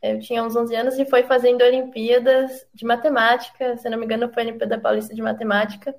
Eu 0.00 0.20
tinha 0.20 0.44
uns 0.44 0.54
11 0.54 0.74
anos 0.76 0.98
e 0.98 1.04
foi 1.04 1.24
fazendo 1.24 1.62
Olimpíadas 1.62 2.66
de 2.72 2.84
Matemática. 2.84 3.76
Se 3.76 3.88
não 3.88 3.98
me 3.98 4.04
engano, 4.04 4.32
foi 4.32 4.42
a 4.42 4.46
Olimpíada 4.46 4.78
Paulista 4.78 5.14
de 5.14 5.22
Matemática. 5.22 5.94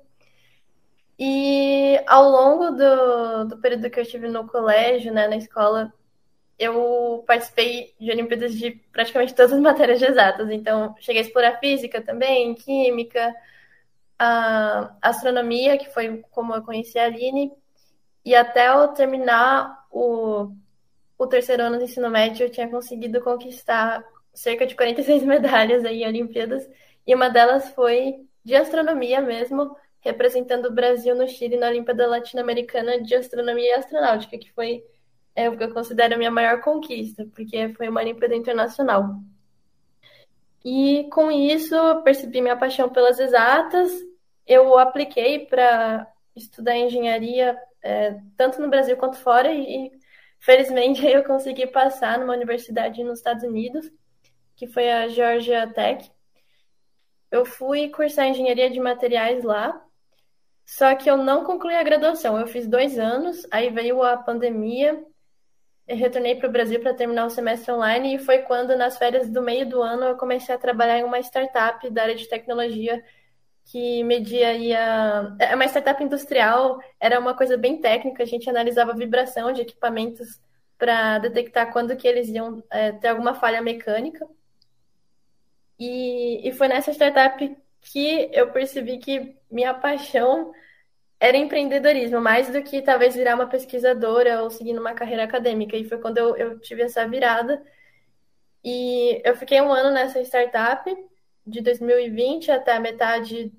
E 1.18 2.02
ao 2.06 2.30
longo 2.30 2.70
do, 2.70 3.44
do 3.44 3.58
período 3.58 3.90
que 3.90 3.98
eu 3.98 4.02
estive 4.02 4.26
no 4.28 4.46
colégio, 4.46 5.12
né, 5.12 5.28
na 5.28 5.36
escola, 5.36 5.92
eu 6.58 7.22
participei 7.26 7.94
de 8.00 8.10
Olimpíadas 8.10 8.54
de 8.54 8.70
praticamente 8.92 9.34
todas 9.34 9.52
as 9.52 9.60
matérias 9.60 9.98
de 9.98 10.06
exatas. 10.06 10.50
Então, 10.50 10.94
cheguei 10.98 11.22
a 11.22 11.24
explorar 11.24 11.58
física 11.58 12.00
também, 12.00 12.54
química, 12.54 13.34
a 14.18 14.96
astronomia, 15.02 15.78
que 15.78 15.90
foi 15.92 16.22
como 16.30 16.54
eu 16.54 16.62
conheci 16.62 16.98
a 16.98 17.04
Aline, 17.04 17.52
e 18.24 18.34
até 18.34 18.68
eu 18.68 18.88
terminar 18.88 19.86
o, 19.90 20.54
o 21.22 21.26
terceiro 21.26 21.62
ano 21.62 21.78
do 21.78 21.84
ensino 21.84 22.10
médio, 22.10 22.46
eu 22.46 22.50
tinha 22.50 22.68
conseguido 22.68 23.20
conquistar 23.20 24.04
cerca 24.32 24.66
de 24.66 24.74
46 24.74 25.22
medalhas 25.24 25.84
aí 25.84 26.02
em 26.02 26.06
Olimpíadas, 26.06 26.68
e 27.06 27.14
uma 27.14 27.28
delas 27.28 27.68
foi 27.70 28.26
de 28.44 28.54
astronomia 28.54 29.20
mesmo, 29.20 29.76
representando 30.00 30.66
o 30.66 30.72
Brasil 30.72 31.14
no 31.14 31.28
Chile 31.28 31.56
na 31.56 31.68
Olimpíada 31.68 32.06
Latino-Americana 32.06 33.02
de 33.02 33.14
Astronomia 33.14 33.70
e 33.70 33.72
Astronáutica, 33.72 34.38
que 34.38 34.50
foi 34.52 34.82
é, 35.34 35.48
o 35.48 35.56
que 35.56 35.64
eu 35.64 35.74
considero 35.74 36.14
a 36.14 36.18
minha 36.18 36.30
maior 36.30 36.60
conquista, 36.62 37.26
porque 37.34 37.72
foi 37.74 37.88
uma 37.88 38.00
Olimpíada 38.00 38.34
Internacional. 38.34 39.20
E 40.64 41.08
com 41.10 41.30
isso, 41.30 41.74
percebi 42.02 42.40
minha 42.40 42.56
paixão 42.56 42.88
pelas 42.88 43.18
exatas 43.18 43.90
eu 44.50 44.76
apliquei 44.76 45.46
para 45.46 46.12
estudar 46.34 46.76
engenharia 46.76 47.56
é, 47.80 48.18
tanto 48.36 48.60
no 48.60 48.68
Brasil 48.68 48.96
quanto 48.96 49.16
fora 49.16 49.52
e, 49.52 49.92
felizmente 50.40 51.04
eu 51.06 51.24
consegui 51.24 51.66
passar 51.66 52.18
numa 52.18 52.34
universidade 52.34 53.02
nos 53.04 53.18
Estados 53.18 53.44
Unidos, 53.44 53.90
que 54.56 54.66
foi 54.66 54.90
a 54.90 55.08
Georgia 55.08 55.66
Tech. 55.72 56.10
Eu 57.30 57.44
fui 57.46 57.88
cursar 57.88 58.26
engenharia 58.26 58.68
de 58.68 58.80
materiais 58.80 59.44
lá, 59.44 59.80
só 60.66 60.94
que 60.94 61.08
eu 61.08 61.16
não 61.16 61.44
concluí 61.44 61.74
a 61.74 61.82
graduação. 61.82 62.38
Eu 62.38 62.46
fiz 62.46 62.66
dois 62.66 62.98
anos, 62.98 63.46
aí 63.50 63.70
veio 63.70 64.02
a 64.02 64.16
pandemia, 64.16 65.04
eu 65.86 65.96
retornei 65.96 66.36
para 66.36 66.48
o 66.48 66.52
Brasil 66.52 66.80
para 66.80 66.94
terminar 66.94 67.26
o 67.26 67.30
semestre 67.30 67.72
online 67.72 68.14
e 68.14 68.18
foi 68.18 68.38
quando, 68.42 68.76
nas 68.76 68.96
férias 68.96 69.28
do 69.28 69.42
meio 69.42 69.68
do 69.68 69.82
ano, 69.82 70.04
eu 70.04 70.16
comecei 70.16 70.54
a 70.54 70.58
trabalhar 70.58 70.98
em 70.98 71.04
uma 71.04 71.18
startup 71.18 71.88
da 71.90 72.02
área 72.02 72.14
de 72.14 72.28
tecnologia 72.28 73.02
que 73.70 74.02
media 74.02 74.52
ia. 74.54 75.36
É 75.38 75.54
uma 75.54 75.64
startup 75.66 76.02
industrial, 76.02 76.80
era 76.98 77.20
uma 77.20 77.34
coisa 77.34 77.56
bem 77.56 77.80
técnica, 77.80 78.22
a 78.22 78.26
gente 78.26 78.50
analisava 78.50 78.90
a 78.92 78.96
vibração 78.96 79.52
de 79.52 79.62
equipamentos 79.62 80.40
para 80.76 81.18
detectar 81.18 81.72
quando 81.72 81.96
que 81.96 82.08
eles 82.08 82.28
iam 82.28 82.62
é, 82.70 82.92
ter 82.92 83.08
alguma 83.08 83.34
falha 83.34 83.62
mecânica. 83.62 84.26
E, 85.78 86.46
e 86.48 86.52
foi 86.52 86.68
nessa 86.68 86.90
startup 86.92 87.56
que 87.80 88.28
eu 88.32 88.50
percebi 88.50 88.98
que 88.98 89.36
minha 89.50 89.72
paixão 89.72 90.52
era 91.20 91.36
empreendedorismo, 91.36 92.20
mais 92.20 92.50
do 92.50 92.62
que 92.62 92.82
talvez 92.82 93.14
virar 93.14 93.34
uma 93.34 93.46
pesquisadora 93.46 94.42
ou 94.42 94.50
seguir 94.50 94.76
uma 94.78 94.94
carreira 94.94 95.24
acadêmica. 95.24 95.76
E 95.76 95.84
foi 95.84 95.98
quando 95.98 96.18
eu, 96.18 96.36
eu 96.36 96.58
tive 96.60 96.82
essa 96.82 97.06
virada. 97.06 97.62
E 98.64 99.22
eu 99.24 99.36
fiquei 99.36 99.60
um 99.60 99.72
ano 99.72 99.90
nessa 99.90 100.20
startup, 100.22 100.90
de 101.46 101.60
2020 101.60 102.50
até 102.50 102.72
a 102.74 102.80
metade 102.80 103.52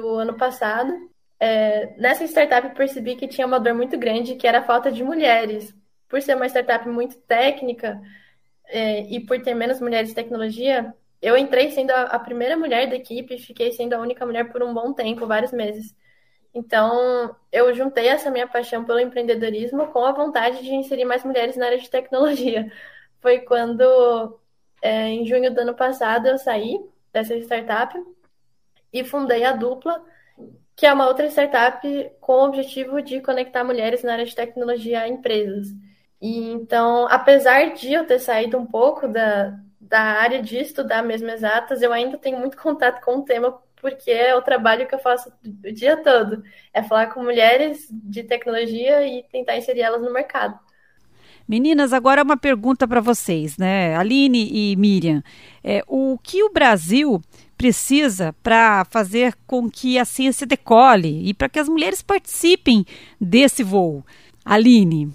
do 0.00 0.08
ano 0.16 0.36
passado. 0.36 0.92
É, 1.38 1.94
nessa 1.98 2.24
startup 2.24 2.74
percebi 2.74 3.16
que 3.16 3.28
tinha 3.28 3.46
uma 3.46 3.60
dor 3.60 3.74
muito 3.74 3.98
grande, 3.98 4.36
que 4.36 4.46
era 4.46 4.58
a 4.58 4.64
falta 4.64 4.90
de 4.92 5.02
mulheres. 5.02 5.74
Por 6.08 6.22
ser 6.22 6.36
uma 6.36 6.46
startup 6.46 6.88
muito 6.88 7.16
técnica 7.22 8.00
é, 8.66 9.00
e 9.02 9.20
por 9.20 9.40
ter 9.42 9.54
menos 9.54 9.80
mulheres 9.80 10.10
em 10.10 10.14
tecnologia, 10.14 10.94
eu 11.20 11.36
entrei 11.36 11.70
sendo 11.70 11.90
a, 11.90 12.02
a 12.02 12.18
primeira 12.18 12.56
mulher 12.56 12.88
da 12.88 12.96
equipe 12.96 13.34
e 13.34 13.38
fiquei 13.38 13.72
sendo 13.72 13.94
a 13.94 14.00
única 14.00 14.24
mulher 14.24 14.50
por 14.52 14.62
um 14.62 14.72
bom 14.72 14.92
tempo, 14.92 15.26
vários 15.26 15.52
meses. 15.52 15.94
Então, 16.54 17.36
eu 17.52 17.74
juntei 17.74 18.08
essa 18.08 18.30
minha 18.30 18.46
paixão 18.46 18.84
pelo 18.84 19.00
empreendedorismo 19.00 19.88
com 19.88 20.04
a 20.04 20.12
vontade 20.12 20.62
de 20.62 20.74
inserir 20.74 21.04
mais 21.04 21.24
mulheres 21.24 21.56
na 21.56 21.66
área 21.66 21.78
de 21.78 21.90
tecnologia. 21.90 22.72
Foi 23.20 23.40
quando, 23.40 24.38
é, 24.80 25.08
em 25.08 25.26
junho 25.26 25.52
do 25.54 25.60
ano 25.60 25.74
passado, 25.74 26.28
eu 26.28 26.38
saí 26.38 26.80
dessa 27.12 27.36
startup 27.36 27.94
e 28.92 29.04
fundei 29.04 29.44
a 29.44 29.52
Dupla, 29.52 30.02
que 30.74 30.86
é 30.86 30.92
uma 30.92 31.08
outra 31.08 31.26
startup 31.26 32.10
com 32.20 32.32
o 32.32 32.46
objetivo 32.46 33.00
de 33.02 33.20
conectar 33.20 33.64
mulheres 33.64 34.02
na 34.02 34.12
área 34.12 34.24
de 34.24 34.34
tecnologia 34.34 35.00
a 35.00 35.08
empresas. 35.08 35.68
E 36.20 36.50
então, 36.50 37.06
apesar 37.08 37.74
de 37.74 37.92
eu 37.92 38.06
ter 38.06 38.18
saído 38.18 38.58
um 38.58 38.66
pouco 38.66 39.08
da, 39.08 39.58
da 39.80 40.00
área 40.00 40.42
de 40.42 40.58
estudar 40.58 41.02
mesmo 41.02 41.30
exatas, 41.30 41.82
eu 41.82 41.92
ainda 41.92 42.18
tenho 42.18 42.38
muito 42.38 42.56
contato 42.60 43.02
com 43.04 43.18
o 43.18 43.24
tema 43.24 43.60
porque 43.80 44.10
é 44.10 44.34
o 44.34 44.42
trabalho 44.42 44.86
que 44.88 44.94
eu 44.94 44.98
faço 44.98 45.30
o 45.44 45.72
dia 45.72 45.96
todo. 46.02 46.42
É 46.72 46.82
falar 46.82 47.08
com 47.08 47.22
mulheres 47.22 47.86
de 47.90 48.22
tecnologia 48.24 49.06
e 49.06 49.22
tentar 49.24 49.56
inserir 49.56 49.82
elas 49.82 50.02
no 50.02 50.12
mercado. 50.12 50.58
Meninas, 51.48 51.92
agora 51.92 52.22
uma 52.22 52.36
pergunta 52.36 52.88
para 52.88 53.00
vocês, 53.00 53.56
né? 53.56 53.96
Aline 53.96 54.48
e 54.52 54.76
Miriam. 54.76 55.22
É, 55.62 55.82
o 55.86 56.18
que 56.18 56.42
o 56.42 56.52
Brasil 56.52 57.22
precisa 57.56 58.34
para 58.42 58.84
fazer 58.86 59.34
com 59.46 59.70
que 59.70 59.98
a 59.98 60.04
ciência 60.04 60.46
decole 60.46 61.28
e 61.28 61.32
para 61.32 61.48
que 61.48 61.58
as 61.58 61.68
mulheres 61.68 62.02
participem 62.02 62.84
desse 63.20 63.62
voo? 63.62 64.04
Aline. 64.44 65.12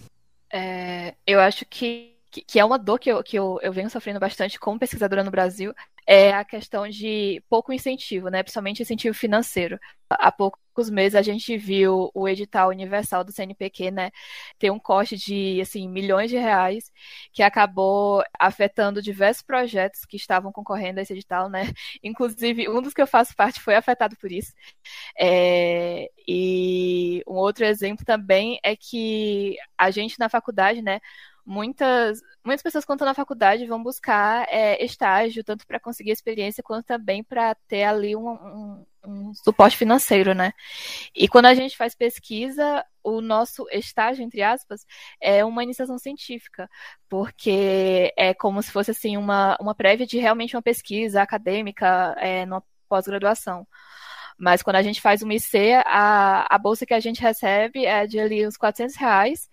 É, 0.51 1.13
eu 1.25 1.39
acho 1.39 1.65
que, 1.65 2.10
que 2.31 2.59
é 2.59 2.63
uma 2.65 2.79
dor 2.79 2.97
que, 2.99 3.11
eu, 3.11 3.21
que 3.23 3.37
eu, 3.37 3.59
eu 3.61 3.73
venho 3.73 3.89
sofrendo 3.89 4.19
bastante 4.19 4.57
como 4.59 4.79
pesquisadora 4.79 5.23
no 5.23 5.31
Brasil, 5.31 5.73
é 6.07 6.33
a 6.33 6.43
questão 6.45 6.87
de 6.87 7.43
pouco 7.49 7.73
incentivo, 7.73 8.29
né? 8.29 8.41
Principalmente 8.43 8.81
incentivo 8.81 9.13
financeiro. 9.15 9.77
Há 10.09 10.31
poucos 10.31 10.89
meses 10.89 11.15
a 11.15 11.21
gente 11.21 11.57
viu 11.57 12.09
o 12.13 12.27
edital 12.27 12.69
universal 12.69 13.23
do 13.23 13.31
CNPq, 13.31 13.91
né, 13.91 14.11
ter 14.59 14.69
um 14.71 14.79
corte 14.79 15.15
de 15.17 15.59
assim 15.61 15.87
milhões 15.87 16.29
de 16.29 16.37
reais, 16.37 16.91
que 17.33 17.43
acabou 17.43 18.23
afetando 18.39 19.01
diversos 19.01 19.41
projetos 19.43 20.05
que 20.05 20.17
estavam 20.17 20.51
concorrendo 20.51 20.99
a 20.99 21.03
esse 21.03 21.13
edital, 21.13 21.49
né? 21.49 21.61
Inclusive 22.03 22.69
um 22.69 22.81
dos 22.81 22.93
que 22.93 23.01
eu 23.01 23.07
faço 23.07 23.35
parte 23.35 23.59
foi 23.61 23.75
afetado 23.75 24.15
por 24.17 24.31
isso. 24.31 24.53
É... 25.19 26.09
e 26.27 27.23
um 27.27 27.35
outro 27.35 27.65
exemplo 27.65 28.05
também 28.05 28.59
é 28.63 28.75
que 28.75 29.57
a 29.77 29.91
gente 29.91 30.19
na 30.19 30.29
faculdade, 30.29 30.81
né, 30.81 30.99
muitas, 31.45 32.21
muitas 32.43 32.61
pessoas 32.61 32.85
quando 32.85 32.97
estão 32.97 33.07
na 33.07 33.13
faculdade 33.13 33.65
vão 33.65 33.81
buscar 33.81 34.47
é, 34.49 34.83
estágio, 34.83 35.43
tanto 35.43 35.65
para 35.65 35.79
conseguir 35.79 36.11
experiência, 36.11 36.63
quanto 36.63 36.85
também 36.85 37.23
para 37.23 37.55
ter 37.67 37.83
ali 37.83 38.15
um, 38.15 38.29
um, 38.29 38.85
um, 39.05 39.33
suporte 39.33 39.77
financeiro, 39.77 40.33
né? 40.33 40.53
E 41.15 41.27
quando 41.27 41.45
a 41.45 41.53
gente 41.53 41.77
faz 41.77 41.95
pesquisa, 41.95 42.85
o 43.03 43.21
nosso 43.21 43.65
estágio, 43.71 44.23
entre 44.23 44.41
aspas, 44.41 44.85
é 45.19 45.43
uma 45.43 45.63
iniciação 45.63 45.97
científica, 45.97 46.69
porque 47.09 48.13
é 48.17 48.33
como 48.33 48.61
se 48.61 48.71
fosse 48.71 48.91
assim 48.91 49.17
uma, 49.17 49.57
uma 49.59 49.75
prévia 49.75 50.05
de 50.05 50.17
realmente 50.17 50.55
uma 50.55 50.61
pesquisa 50.61 51.21
acadêmica 51.21 52.15
é, 52.19 52.45
numa 52.45 52.63
pós-graduação. 52.87 53.65
Mas 54.41 54.63
quando 54.63 54.77
a 54.77 54.81
gente 54.81 54.99
faz 54.99 55.21
uma 55.21 55.35
IC, 55.35 55.71
a, 55.85 56.47
a 56.49 56.57
bolsa 56.57 56.83
que 56.83 56.95
a 56.95 56.99
gente 56.99 57.21
recebe 57.21 57.85
é 57.85 58.07
de 58.07 58.19
ali 58.19 58.45
uns 58.47 58.57
400 58.57 58.95
reais 58.95 59.47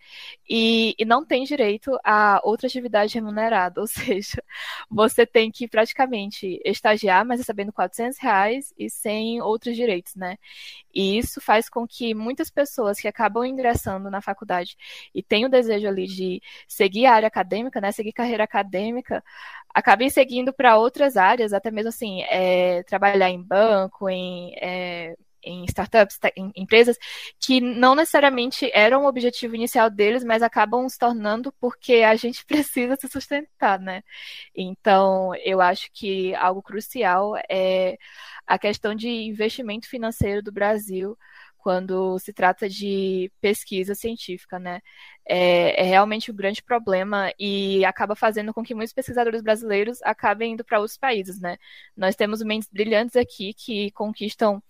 e, 0.48 0.94
e 0.98 1.04
não 1.04 1.26
tem 1.26 1.44
direito 1.44 1.98
a 2.02 2.40
outra 2.42 2.66
atividade 2.66 3.14
remunerada. 3.14 3.80
Ou 3.82 3.86
seja, 3.86 4.42
você 4.90 5.26
tem 5.26 5.50
que 5.50 5.68
praticamente 5.68 6.58
estagiar, 6.64 7.22
mas 7.26 7.38
recebendo 7.38 7.70
400 7.70 8.18
reais 8.18 8.72
e 8.78 8.88
sem 8.88 9.42
outros 9.42 9.76
direitos, 9.76 10.14
né? 10.14 10.38
E 10.94 11.18
isso 11.18 11.38
faz 11.38 11.68
com 11.68 11.86
que 11.86 12.14
muitas 12.14 12.50
pessoas 12.50 12.98
que 12.98 13.06
acabam 13.06 13.44
ingressando 13.44 14.10
na 14.10 14.22
faculdade 14.22 14.74
e 15.14 15.22
têm 15.22 15.44
o 15.44 15.50
desejo 15.50 15.86
ali 15.86 16.06
de 16.06 16.42
seguir 16.66 17.04
a 17.04 17.14
área 17.14 17.28
acadêmica, 17.28 17.78
né? 17.78 17.92
Seguir 17.92 18.12
carreira 18.12 18.44
acadêmica, 18.44 19.22
acabem 19.74 20.08
seguindo 20.08 20.52
para 20.52 20.78
outras 20.78 21.16
áreas, 21.16 21.52
até 21.52 21.70
mesmo 21.70 21.90
assim, 21.90 22.22
é, 22.22 22.82
trabalhar 22.84 23.30
em 23.30 23.42
banco, 23.42 24.08
em 24.08 24.54
é, 24.56 24.77
em 25.42 25.64
startups, 25.64 26.18
em 26.36 26.52
empresas, 26.56 26.96
que 27.40 27.60
não 27.60 27.94
necessariamente 27.94 28.70
eram 28.74 29.04
o 29.04 29.08
objetivo 29.08 29.54
inicial 29.54 29.88
deles, 29.90 30.24
mas 30.24 30.42
acabam 30.42 30.88
se 30.88 30.98
tornando 30.98 31.52
porque 31.60 32.02
a 32.02 32.14
gente 32.16 32.44
precisa 32.46 32.96
se 33.00 33.08
sustentar, 33.08 33.78
né? 33.80 34.02
Então, 34.54 35.34
eu 35.44 35.60
acho 35.60 35.90
que 35.92 36.34
algo 36.34 36.62
crucial 36.62 37.34
é 37.48 37.96
a 38.46 38.58
questão 38.58 38.94
de 38.94 39.08
investimento 39.08 39.88
financeiro 39.88 40.42
do 40.42 40.52
Brasil 40.52 41.16
quando 41.68 42.18
se 42.18 42.32
trata 42.32 42.66
de 42.66 43.30
pesquisa 43.42 43.94
científica, 43.94 44.58
né? 44.58 44.80
É, 45.26 45.82
é, 45.82 45.84
realmente 45.84 46.32
um 46.32 46.34
grande 46.34 46.62
problema 46.62 47.30
e 47.38 47.84
acaba 47.84 48.16
fazendo 48.16 48.54
com 48.54 48.62
que 48.62 48.74
muitos 48.74 48.94
pesquisadores 48.94 49.42
brasileiros 49.42 49.98
acabem 50.02 50.52
indo 50.54 50.64
para 50.64 50.78
outros 50.78 50.96
países, 50.96 51.38
né? 51.38 51.58
Nós 51.94 52.16
temos 52.16 52.40
mentes 52.42 52.70
brilhantes 52.72 53.16
aqui 53.16 53.52
que 53.52 53.90
conquistam 53.90 54.62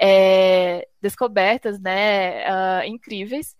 é, 0.00 0.88
descobertas, 1.00 1.78
né, 1.78 2.42
uh, 2.50 2.84
incríveis, 2.84 3.54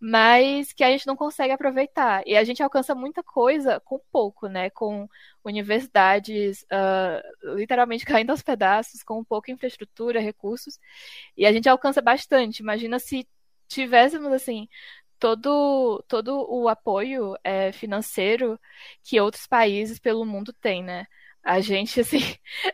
mas 0.00 0.72
que 0.72 0.84
a 0.84 0.90
gente 0.90 1.06
não 1.06 1.16
consegue 1.16 1.52
aproveitar. 1.52 2.22
E 2.26 2.36
a 2.36 2.44
gente 2.44 2.62
alcança 2.62 2.94
muita 2.94 3.22
coisa 3.22 3.80
com 3.80 4.00
pouco, 4.12 4.46
né? 4.48 4.70
Com 4.70 5.08
universidades 5.44 6.62
uh, 6.64 7.56
literalmente 7.56 8.04
caindo 8.06 8.30
aos 8.30 8.42
pedaços, 8.42 9.02
com 9.02 9.24
pouca 9.24 9.50
infraestrutura, 9.50 10.20
recursos. 10.20 10.78
E 11.36 11.46
a 11.46 11.52
gente 11.52 11.68
alcança 11.68 12.00
bastante. 12.00 12.60
Imagina 12.60 12.98
se 12.98 13.26
tivéssemos, 13.68 14.32
assim, 14.32 14.68
todo, 15.18 16.02
todo 16.08 16.46
o 16.50 16.68
apoio 16.68 17.36
é, 17.44 17.72
financeiro 17.72 18.58
que 19.04 19.20
outros 19.20 19.46
países 19.46 19.98
pelo 19.98 20.24
mundo 20.24 20.52
têm, 20.52 20.82
né? 20.82 21.06
A 21.42 21.60
gente, 21.60 22.00
assim, 22.00 22.20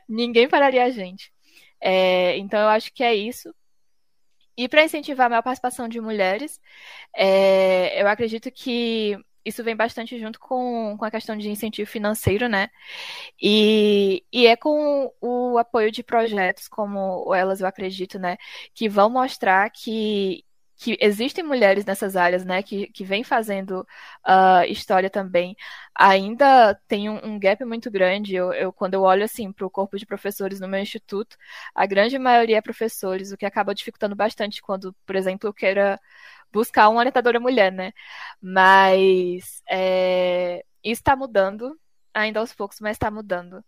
ninguém 0.09 0.49
pararia 0.49 0.85
a 0.85 0.91
gente. 0.91 1.33
É, 1.81 2.37
então, 2.39 2.61
eu 2.61 2.69
acho 2.69 2.93
que 2.93 3.03
é 3.05 3.15
isso. 3.15 3.55
E 4.57 4.69
para 4.69 4.85
incentivar 4.85 5.27
a 5.27 5.31
maior 5.31 5.43
participação 5.43 5.89
de 5.89 6.01
mulheres, 6.01 6.61
é, 7.17 8.01
eu 8.03 8.09
acredito 8.09 8.51
que 8.53 9.17
isso 9.45 9.63
vem 9.65 9.77
bastante 9.77 10.19
junto 10.19 10.41
com, 10.41 10.97
com 10.99 11.05
a 11.05 11.11
questão 11.11 11.37
de 11.37 11.51
incentivo 11.51 11.91
financeiro, 11.91 12.49
né? 12.49 12.69
E, 13.41 14.25
e 14.33 14.47
é 14.47 14.57
com 14.57 15.13
o 15.21 15.59
apoio 15.59 15.91
de 15.93 16.03
projetos 16.03 16.69
como 16.69 17.29
o 17.29 17.35
Elas 17.35 17.61
Eu 17.61 17.67
Acredito, 17.67 18.19
né? 18.19 18.37
Que 18.75 18.89
vão 18.89 19.11
mostrar 19.11 19.71
que, 19.71 20.44
que 20.77 20.97
existem 21.01 21.45
mulheres 21.45 21.85
nessas 21.85 22.17
áreas, 22.17 22.45
né, 22.45 22.63
que, 22.63 22.89
que 22.89 23.05
vem 23.05 23.23
fazendo 23.25 23.81
uh, 24.27 24.65
história 24.69 25.09
também, 25.11 25.57
ainda 25.95 26.75
tem 26.89 27.09
um, 27.09 27.19
um 27.25 27.39
gap 27.39 27.65
muito 27.65 27.91
grande. 27.91 28.35
Eu, 28.35 28.53
eu, 28.53 28.73
quando 28.73 28.95
eu 28.95 29.03
olho 29.03 29.25
assim 29.25 29.53
para 29.53 29.67
o 29.67 29.71
corpo 29.71 29.97
de 29.99 30.07
professores 30.07 30.61
no 30.61 30.69
meu 30.69 30.81
instituto, 30.81 31.37
a 31.75 31.87
grande 31.87 32.19
maioria 32.19 32.59
é 32.59 32.63
professores, 32.63 33.33
o 33.33 33.37
que 33.37 33.47
acaba 33.47 33.75
dificultando 33.75 34.17
bastante 34.17 34.61
quando, 34.63 34.95
por 35.07 35.17
exemplo, 35.17 35.49
eu 35.49 35.55
queira 35.55 36.01
buscar 36.53 36.89
uma 36.89 37.01
orientadora 37.01 37.41
mulher, 37.41 37.73
né? 37.73 37.93
Mas 38.41 39.63
é, 39.71 40.65
isso 40.83 41.01
está 41.01 41.17
mudando, 41.17 41.79
ainda 42.13 42.41
aos 42.41 42.53
poucos, 42.55 42.81
mas 42.81 42.93
está 42.93 43.11
mudando. 43.11 43.65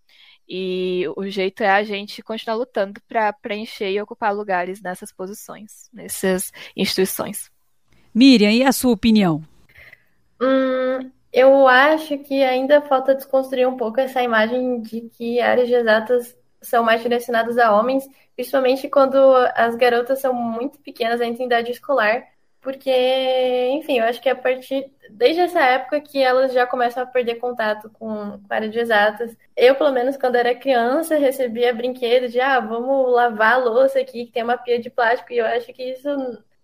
E 0.48 1.04
o 1.16 1.26
jeito 1.26 1.62
é 1.62 1.70
a 1.70 1.82
gente 1.82 2.22
continuar 2.22 2.56
lutando 2.56 3.00
para 3.08 3.32
preencher 3.32 3.90
e 3.90 4.00
ocupar 4.00 4.34
lugares 4.34 4.80
nessas 4.80 5.10
posições, 5.10 5.90
nessas 5.92 6.52
instituições. 6.76 7.50
Miriam, 8.14 8.50
e 8.50 8.62
a 8.62 8.72
sua 8.72 8.92
opinião? 8.92 9.42
Hum, 10.40 11.10
eu 11.32 11.66
acho 11.66 12.18
que 12.18 12.42
ainda 12.42 12.80
falta 12.80 13.14
desconstruir 13.14 13.68
um 13.68 13.76
pouco 13.76 14.00
essa 14.00 14.22
imagem 14.22 14.80
de 14.80 15.02
que 15.02 15.40
áreas 15.40 15.68
de 15.68 15.74
exatas 15.74 16.36
são 16.62 16.82
mais 16.82 17.02
direcionadas 17.02 17.58
a 17.58 17.72
homens, 17.76 18.08
principalmente 18.34 18.88
quando 18.88 19.18
as 19.54 19.74
garotas 19.76 20.20
são 20.20 20.32
muito 20.32 20.78
pequenas, 20.78 21.20
ainda 21.20 21.42
em 21.42 21.46
idade 21.46 21.72
escolar, 21.72 22.24
porque, 22.66 22.90
enfim, 23.74 24.00
eu 24.00 24.04
acho 24.06 24.20
que 24.20 24.28
a 24.28 24.34
partir 24.34 24.90
desde 25.08 25.40
essa 25.40 25.60
época 25.60 26.00
que 26.00 26.20
elas 26.20 26.52
já 26.52 26.66
começam 26.66 27.00
a 27.00 27.06
perder 27.06 27.36
contato 27.36 27.88
com, 27.90 28.10
a 28.10 28.40
área 28.50 28.68
de 28.68 28.76
exatas. 28.76 29.36
Eu, 29.56 29.76
pelo 29.76 29.92
menos, 29.92 30.16
quando 30.16 30.34
era 30.34 30.52
criança, 30.52 31.16
recebia 31.16 31.72
brinquedos 31.72 32.32
de 32.32 32.40
ah, 32.40 32.58
vamos 32.58 33.12
lavar 33.12 33.52
a 33.52 33.56
louça 33.58 34.00
aqui, 34.00 34.26
que 34.26 34.32
tem 34.32 34.42
uma 34.42 34.58
pia 34.58 34.80
de 34.80 34.90
plástico, 34.90 35.32
e 35.32 35.38
eu 35.38 35.46
acho 35.46 35.72
que 35.72 35.92
isso 35.92 36.08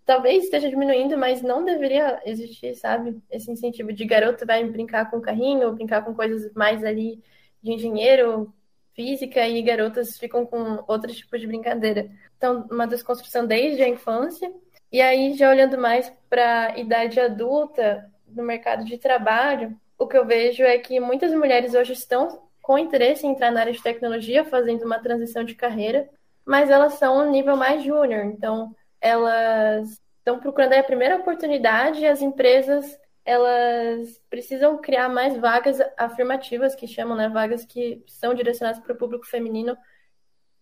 talvez 0.04 0.42
esteja 0.42 0.68
diminuindo, 0.68 1.16
mas 1.16 1.40
não 1.40 1.64
deveria 1.64 2.20
existir, 2.26 2.74
sabe? 2.74 3.22
Esse 3.30 3.52
incentivo 3.52 3.92
de 3.92 4.04
garoto 4.04 4.44
vai 4.44 4.64
brincar 4.64 5.08
com 5.08 5.20
carrinho, 5.20 5.72
brincar 5.72 6.04
com 6.04 6.12
coisas 6.12 6.52
mais 6.52 6.82
ali 6.82 7.22
de 7.62 7.74
engenheiro, 7.74 8.52
física, 8.92 9.46
e 9.46 9.62
garotas 9.62 10.18
ficam 10.18 10.44
com 10.44 10.82
outros 10.88 11.16
tipos 11.16 11.40
de 11.40 11.46
brincadeira. 11.46 12.10
Então, 12.36 12.66
uma 12.72 12.88
desconstrução 12.88 13.46
desde 13.46 13.82
a 13.84 13.88
infância. 13.88 14.52
E 14.92 15.00
aí, 15.00 15.32
já 15.34 15.48
olhando 15.48 15.78
mais 15.78 16.12
para 16.28 16.74
a 16.74 16.78
idade 16.78 17.18
adulta, 17.18 18.10
no 18.26 18.42
mercado 18.42 18.84
de 18.84 18.98
trabalho, 18.98 19.74
o 19.98 20.06
que 20.06 20.18
eu 20.18 20.26
vejo 20.26 20.62
é 20.62 20.78
que 20.78 21.00
muitas 21.00 21.32
mulheres 21.32 21.72
hoje 21.72 21.94
estão 21.94 22.42
com 22.60 22.76
interesse 22.76 23.26
em 23.26 23.30
entrar 23.30 23.50
na 23.50 23.60
área 23.60 23.72
de 23.72 23.82
tecnologia, 23.82 24.44
fazendo 24.44 24.84
uma 24.84 24.98
transição 24.98 25.44
de 25.44 25.54
carreira, 25.54 26.10
mas 26.44 26.68
elas 26.68 26.94
são 26.94 27.18
um 27.26 27.30
nível 27.30 27.56
mais 27.56 27.82
júnior, 27.82 28.26
então 28.26 28.76
elas 29.00 29.98
estão 30.18 30.38
procurando 30.38 30.74
a 30.74 30.82
primeira 30.82 31.16
oportunidade 31.16 32.00
e 32.00 32.06
as 32.06 32.20
empresas 32.20 32.98
elas 33.24 34.20
precisam 34.28 34.76
criar 34.78 35.08
mais 35.08 35.36
vagas 35.38 35.78
afirmativas, 35.96 36.74
que 36.74 36.86
chamam, 36.86 37.16
né, 37.16 37.28
vagas 37.30 37.64
que 37.64 38.02
são 38.06 38.34
direcionadas 38.34 38.80
para 38.82 38.92
o 38.92 38.98
público 38.98 39.26
feminino 39.26 39.76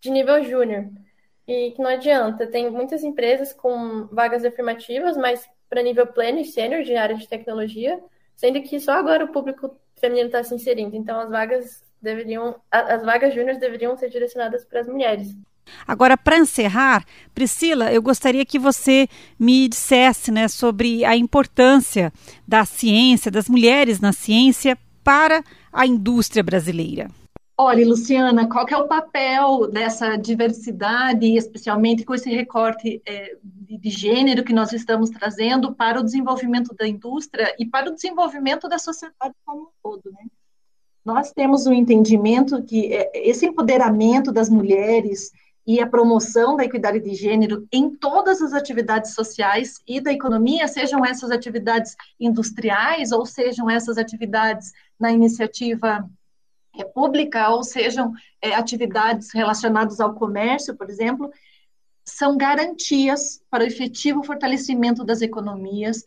de 0.00 0.10
nível 0.10 0.42
júnior 0.44 0.88
e 1.46 1.72
que 1.72 1.83
não 1.83 1.90
adianta. 1.90 2.46
Tem 2.46 2.70
muitas 2.70 3.03
empresas 3.03 3.53
com 3.53 4.07
vagas 4.12 4.44
afirmativas, 4.44 5.16
mas 5.16 5.48
para 5.68 5.83
nível 5.83 6.07
pleno 6.07 6.40
e 6.40 6.44
sênior 6.44 6.83
de 6.83 6.96
área 6.96 7.16
de 7.16 7.29
tecnologia, 7.29 8.00
sendo 8.35 8.61
que 8.62 8.81
só 8.81 8.92
agora 8.92 9.24
o 9.24 9.33
público 9.33 9.76
feminino 9.96 10.26
está 10.26 10.42
se 10.42 10.55
inserindo. 10.55 10.96
Então 10.96 11.20
as 11.20 11.31
vagas 11.31 11.85
deveriam, 12.00 12.57
as 12.70 13.05
vagas 13.05 13.35
júniores 13.35 13.61
deveriam 13.61 13.96
ser 13.96 14.11
direcionadas 14.11 14.64
para 14.64 14.81
as 14.81 14.88
mulheres. 14.88 15.37
Agora, 15.87 16.16
para 16.16 16.38
encerrar, 16.38 17.05
Priscila, 17.35 17.92
eu 17.92 18.03
gostaria 18.03 18.44
que 18.44 18.59
você 18.59 19.09
me 19.38 19.68
dissesse 19.68 20.33
né, 20.33 20.48
sobre 20.48 21.05
a 21.05 21.16
importância 21.16 22.12
da 22.46 22.64
ciência, 22.64 23.31
das 23.31 23.48
mulheres 23.48 24.00
na 24.00 24.12
ciência 24.12 24.76
para 25.05 25.44
a 25.72 25.87
indústria 25.87 26.42
brasileira. 26.42 27.09
Olha, 27.62 27.86
Luciana, 27.86 28.48
qual 28.48 28.64
é 28.70 28.76
o 28.78 28.88
papel 28.88 29.70
dessa 29.70 30.16
diversidade, 30.16 31.36
especialmente 31.36 32.06
com 32.06 32.14
esse 32.14 32.30
recorte 32.30 33.02
é, 33.06 33.36
de, 33.42 33.90
gênero 33.90 34.42
que 34.42 34.54
nós 34.54 34.72
estamos 34.72 35.10
trazendo 35.10 35.74
para 35.74 36.00
o 36.00 36.02
desenvolvimento 36.02 36.74
da 36.74 36.88
indústria 36.88 37.54
e 37.58 37.66
para 37.66 37.90
o 37.90 37.94
desenvolvimento 37.94 38.66
da 38.66 38.78
sociedade 38.78 39.34
como 39.44 39.64
um 39.64 39.66
todo, 39.82 40.10
né? 40.10 40.24
Nós 41.04 41.32
temos 41.32 41.66
um 41.66 41.72
entendimento 41.74 42.62
que 42.62 42.94
é, 42.94 43.10
esse 43.28 43.44
empoderamento 43.44 44.32
das 44.32 44.48
mulheres 44.48 45.30
e 45.66 45.82
a 45.82 45.86
promoção 45.86 46.56
da 46.56 46.64
equidade 46.64 46.98
de 47.00 47.14
gênero 47.14 47.68
em 47.70 47.90
todas 47.90 48.40
as 48.40 48.54
atividades 48.54 49.12
sociais 49.12 49.82
e 49.86 50.00
da 50.00 50.10
economia, 50.10 50.66
sejam 50.66 51.04
essas 51.04 51.30
atividades 51.30 51.94
industriais 52.18 53.12
ou 53.12 53.26
sejam 53.26 53.68
essas 53.68 53.98
atividades 53.98 54.72
na 54.98 55.12
iniciativa 55.12 56.08
pública 56.94 57.48
ou 57.50 57.62
sejam 57.62 58.12
é, 58.40 58.54
atividades 58.54 59.33
relacionadas 59.33 60.00
ao 60.00 60.14
comércio, 60.14 60.76
por 60.76 60.88
exemplo, 60.88 61.30
são 62.04 62.37
garantias 62.37 63.40
para 63.50 63.64
o 63.64 63.66
efetivo 63.66 64.22
fortalecimento 64.22 65.04
das 65.04 65.22
economias, 65.22 66.04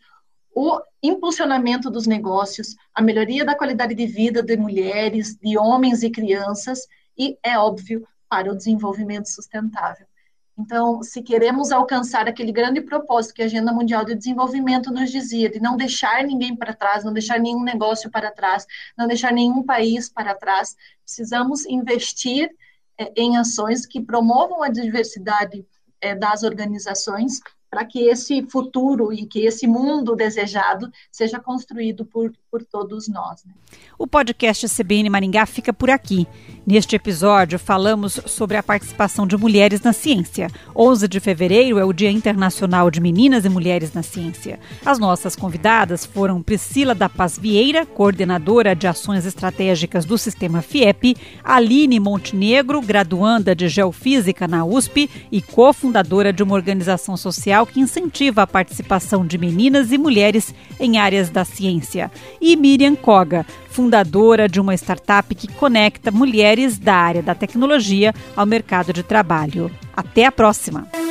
o 0.54 0.80
impulsionamento 1.02 1.90
dos 1.90 2.06
negócios, 2.06 2.76
a 2.94 3.02
melhoria 3.02 3.44
da 3.44 3.56
qualidade 3.56 3.94
de 3.94 4.06
vida 4.06 4.42
de 4.42 4.56
mulheres, 4.56 5.36
de 5.36 5.58
homens 5.58 6.02
e 6.02 6.10
crianças 6.10 6.86
e, 7.18 7.36
é 7.42 7.58
óbvio, 7.58 8.06
para 8.28 8.50
o 8.50 8.56
desenvolvimento 8.56 9.28
sustentável. 9.28 10.06
Então, 10.56 11.02
se 11.02 11.20
queremos 11.20 11.72
alcançar 11.72 12.28
aquele 12.28 12.52
grande 12.52 12.80
propósito 12.80 13.34
que 13.34 13.42
a 13.42 13.46
Agenda 13.46 13.72
Mundial 13.72 14.04
de 14.04 14.14
Desenvolvimento 14.14 14.92
nos 14.92 15.10
dizia, 15.10 15.50
de 15.50 15.58
não 15.60 15.76
deixar 15.76 16.22
ninguém 16.22 16.54
para 16.54 16.72
trás, 16.72 17.04
não 17.04 17.12
deixar 17.12 17.40
nenhum 17.40 17.62
negócio 17.62 18.08
para 18.08 18.30
trás, 18.30 18.64
não 18.96 19.08
deixar 19.08 19.32
nenhum 19.32 19.64
país 19.64 20.08
para 20.08 20.34
trás, 20.34 20.76
precisamos 21.04 21.66
investir 21.66 22.48
é, 22.96 23.12
em 23.16 23.36
ações 23.36 23.84
que 23.84 24.00
promovam 24.00 24.62
a 24.62 24.68
diversidade 24.68 25.66
é, 26.00 26.14
das 26.14 26.44
organizações 26.44 27.40
para 27.74 27.84
que 27.84 28.08
esse 28.08 28.40
futuro 28.46 29.12
e 29.12 29.26
que 29.26 29.40
esse 29.40 29.66
mundo 29.66 30.14
desejado 30.14 30.92
seja 31.10 31.40
construído 31.40 32.04
por, 32.04 32.32
por 32.48 32.62
todos 32.62 33.08
nós. 33.08 33.44
Né? 33.44 33.52
O 33.98 34.06
podcast 34.06 34.68
CBN 34.68 35.10
Maringá 35.10 35.44
fica 35.44 35.72
por 35.72 35.90
aqui. 35.90 36.24
Neste 36.64 36.94
episódio, 36.94 37.58
falamos 37.58 38.20
sobre 38.26 38.56
a 38.56 38.62
participação 38.62 39.26
de 39.26 39.36
mulheres 39.36 39.82
na 39.82 39.92
ciência. 39.92 40.48
11 40.74 41.08
de 41.08 41.18
fevereiro 41.20 41.78
é 41.78 41.84
o 41.84 41.92
Dia 41.92 42.10
Internacional 42.10 42.90
de 42.90 43.00
Meninas 43.00 43.44
e 43.44 43.48
Mulheres 43.48 43.92
na 43.92 44.02
Ciência. 44.02 44.58
As 44.86 44.98
nossas 44.98 45.36
convidadas 45.36 46.06
foram 46.06 46.42
Priscila 46.42 46.94
da 46.94 47.08
Paz 47.08 47.36
Vieira, 47.36 47.84
coordenadora 47.84 48.74
de 48.74 48.86
ações 48.86 49.26
estratégicas 49.26 50.04
do 50.04 50.16
Sistema 50.16 50.62
FIEP, 50.62 51.16
Aline 51.42 52.00
Montenegro, 52.00 52.80
graduanda 52.80 53.54
de 53.54 53.68
Geofísica 53.68 54.48
na 54.48 54.64
USP 54.64 55.10
e 55.30 55.42
cofundadora 55.42 56.32
de 56.32 56.42
uma 56.42 56.54
organização 56.54 57.16
social 57.16 57.63
que 57.66 57.80
incentiva 57.80 58.42
a 58.42 58.46
participação 58.46 59.26
de 59.26 59.38
meninas 59.38 59.92
e 59.92 59.98
mulheres 59.98 60.54
em 60.78 60.98
áreas 60.98 61.30
da 61.30 61.44
ciência, 61.44 62.10
e 62.40 62.56
Miriam 62.56 62.94
Koga, 62.94 63.46
fundadora 63.68 64.48
de 64.48 64.60
uma 64.60 64.74
startup 64.74 65.34
que 65.34 65.52
conecta 65.52 66.10
mulheres 66.10 66.78
da 66.78 66.94
área 66.94 67.22
da 67.22 67.34
tecnologia 67.34 68.14
ao 68.36 68.46
mercado 68.46 68.92
de 68.92 69.02
trabalho. 69.02 69.70
Até 69.96 70.26
a 70.26 70.32
próxima! 70.32 71.03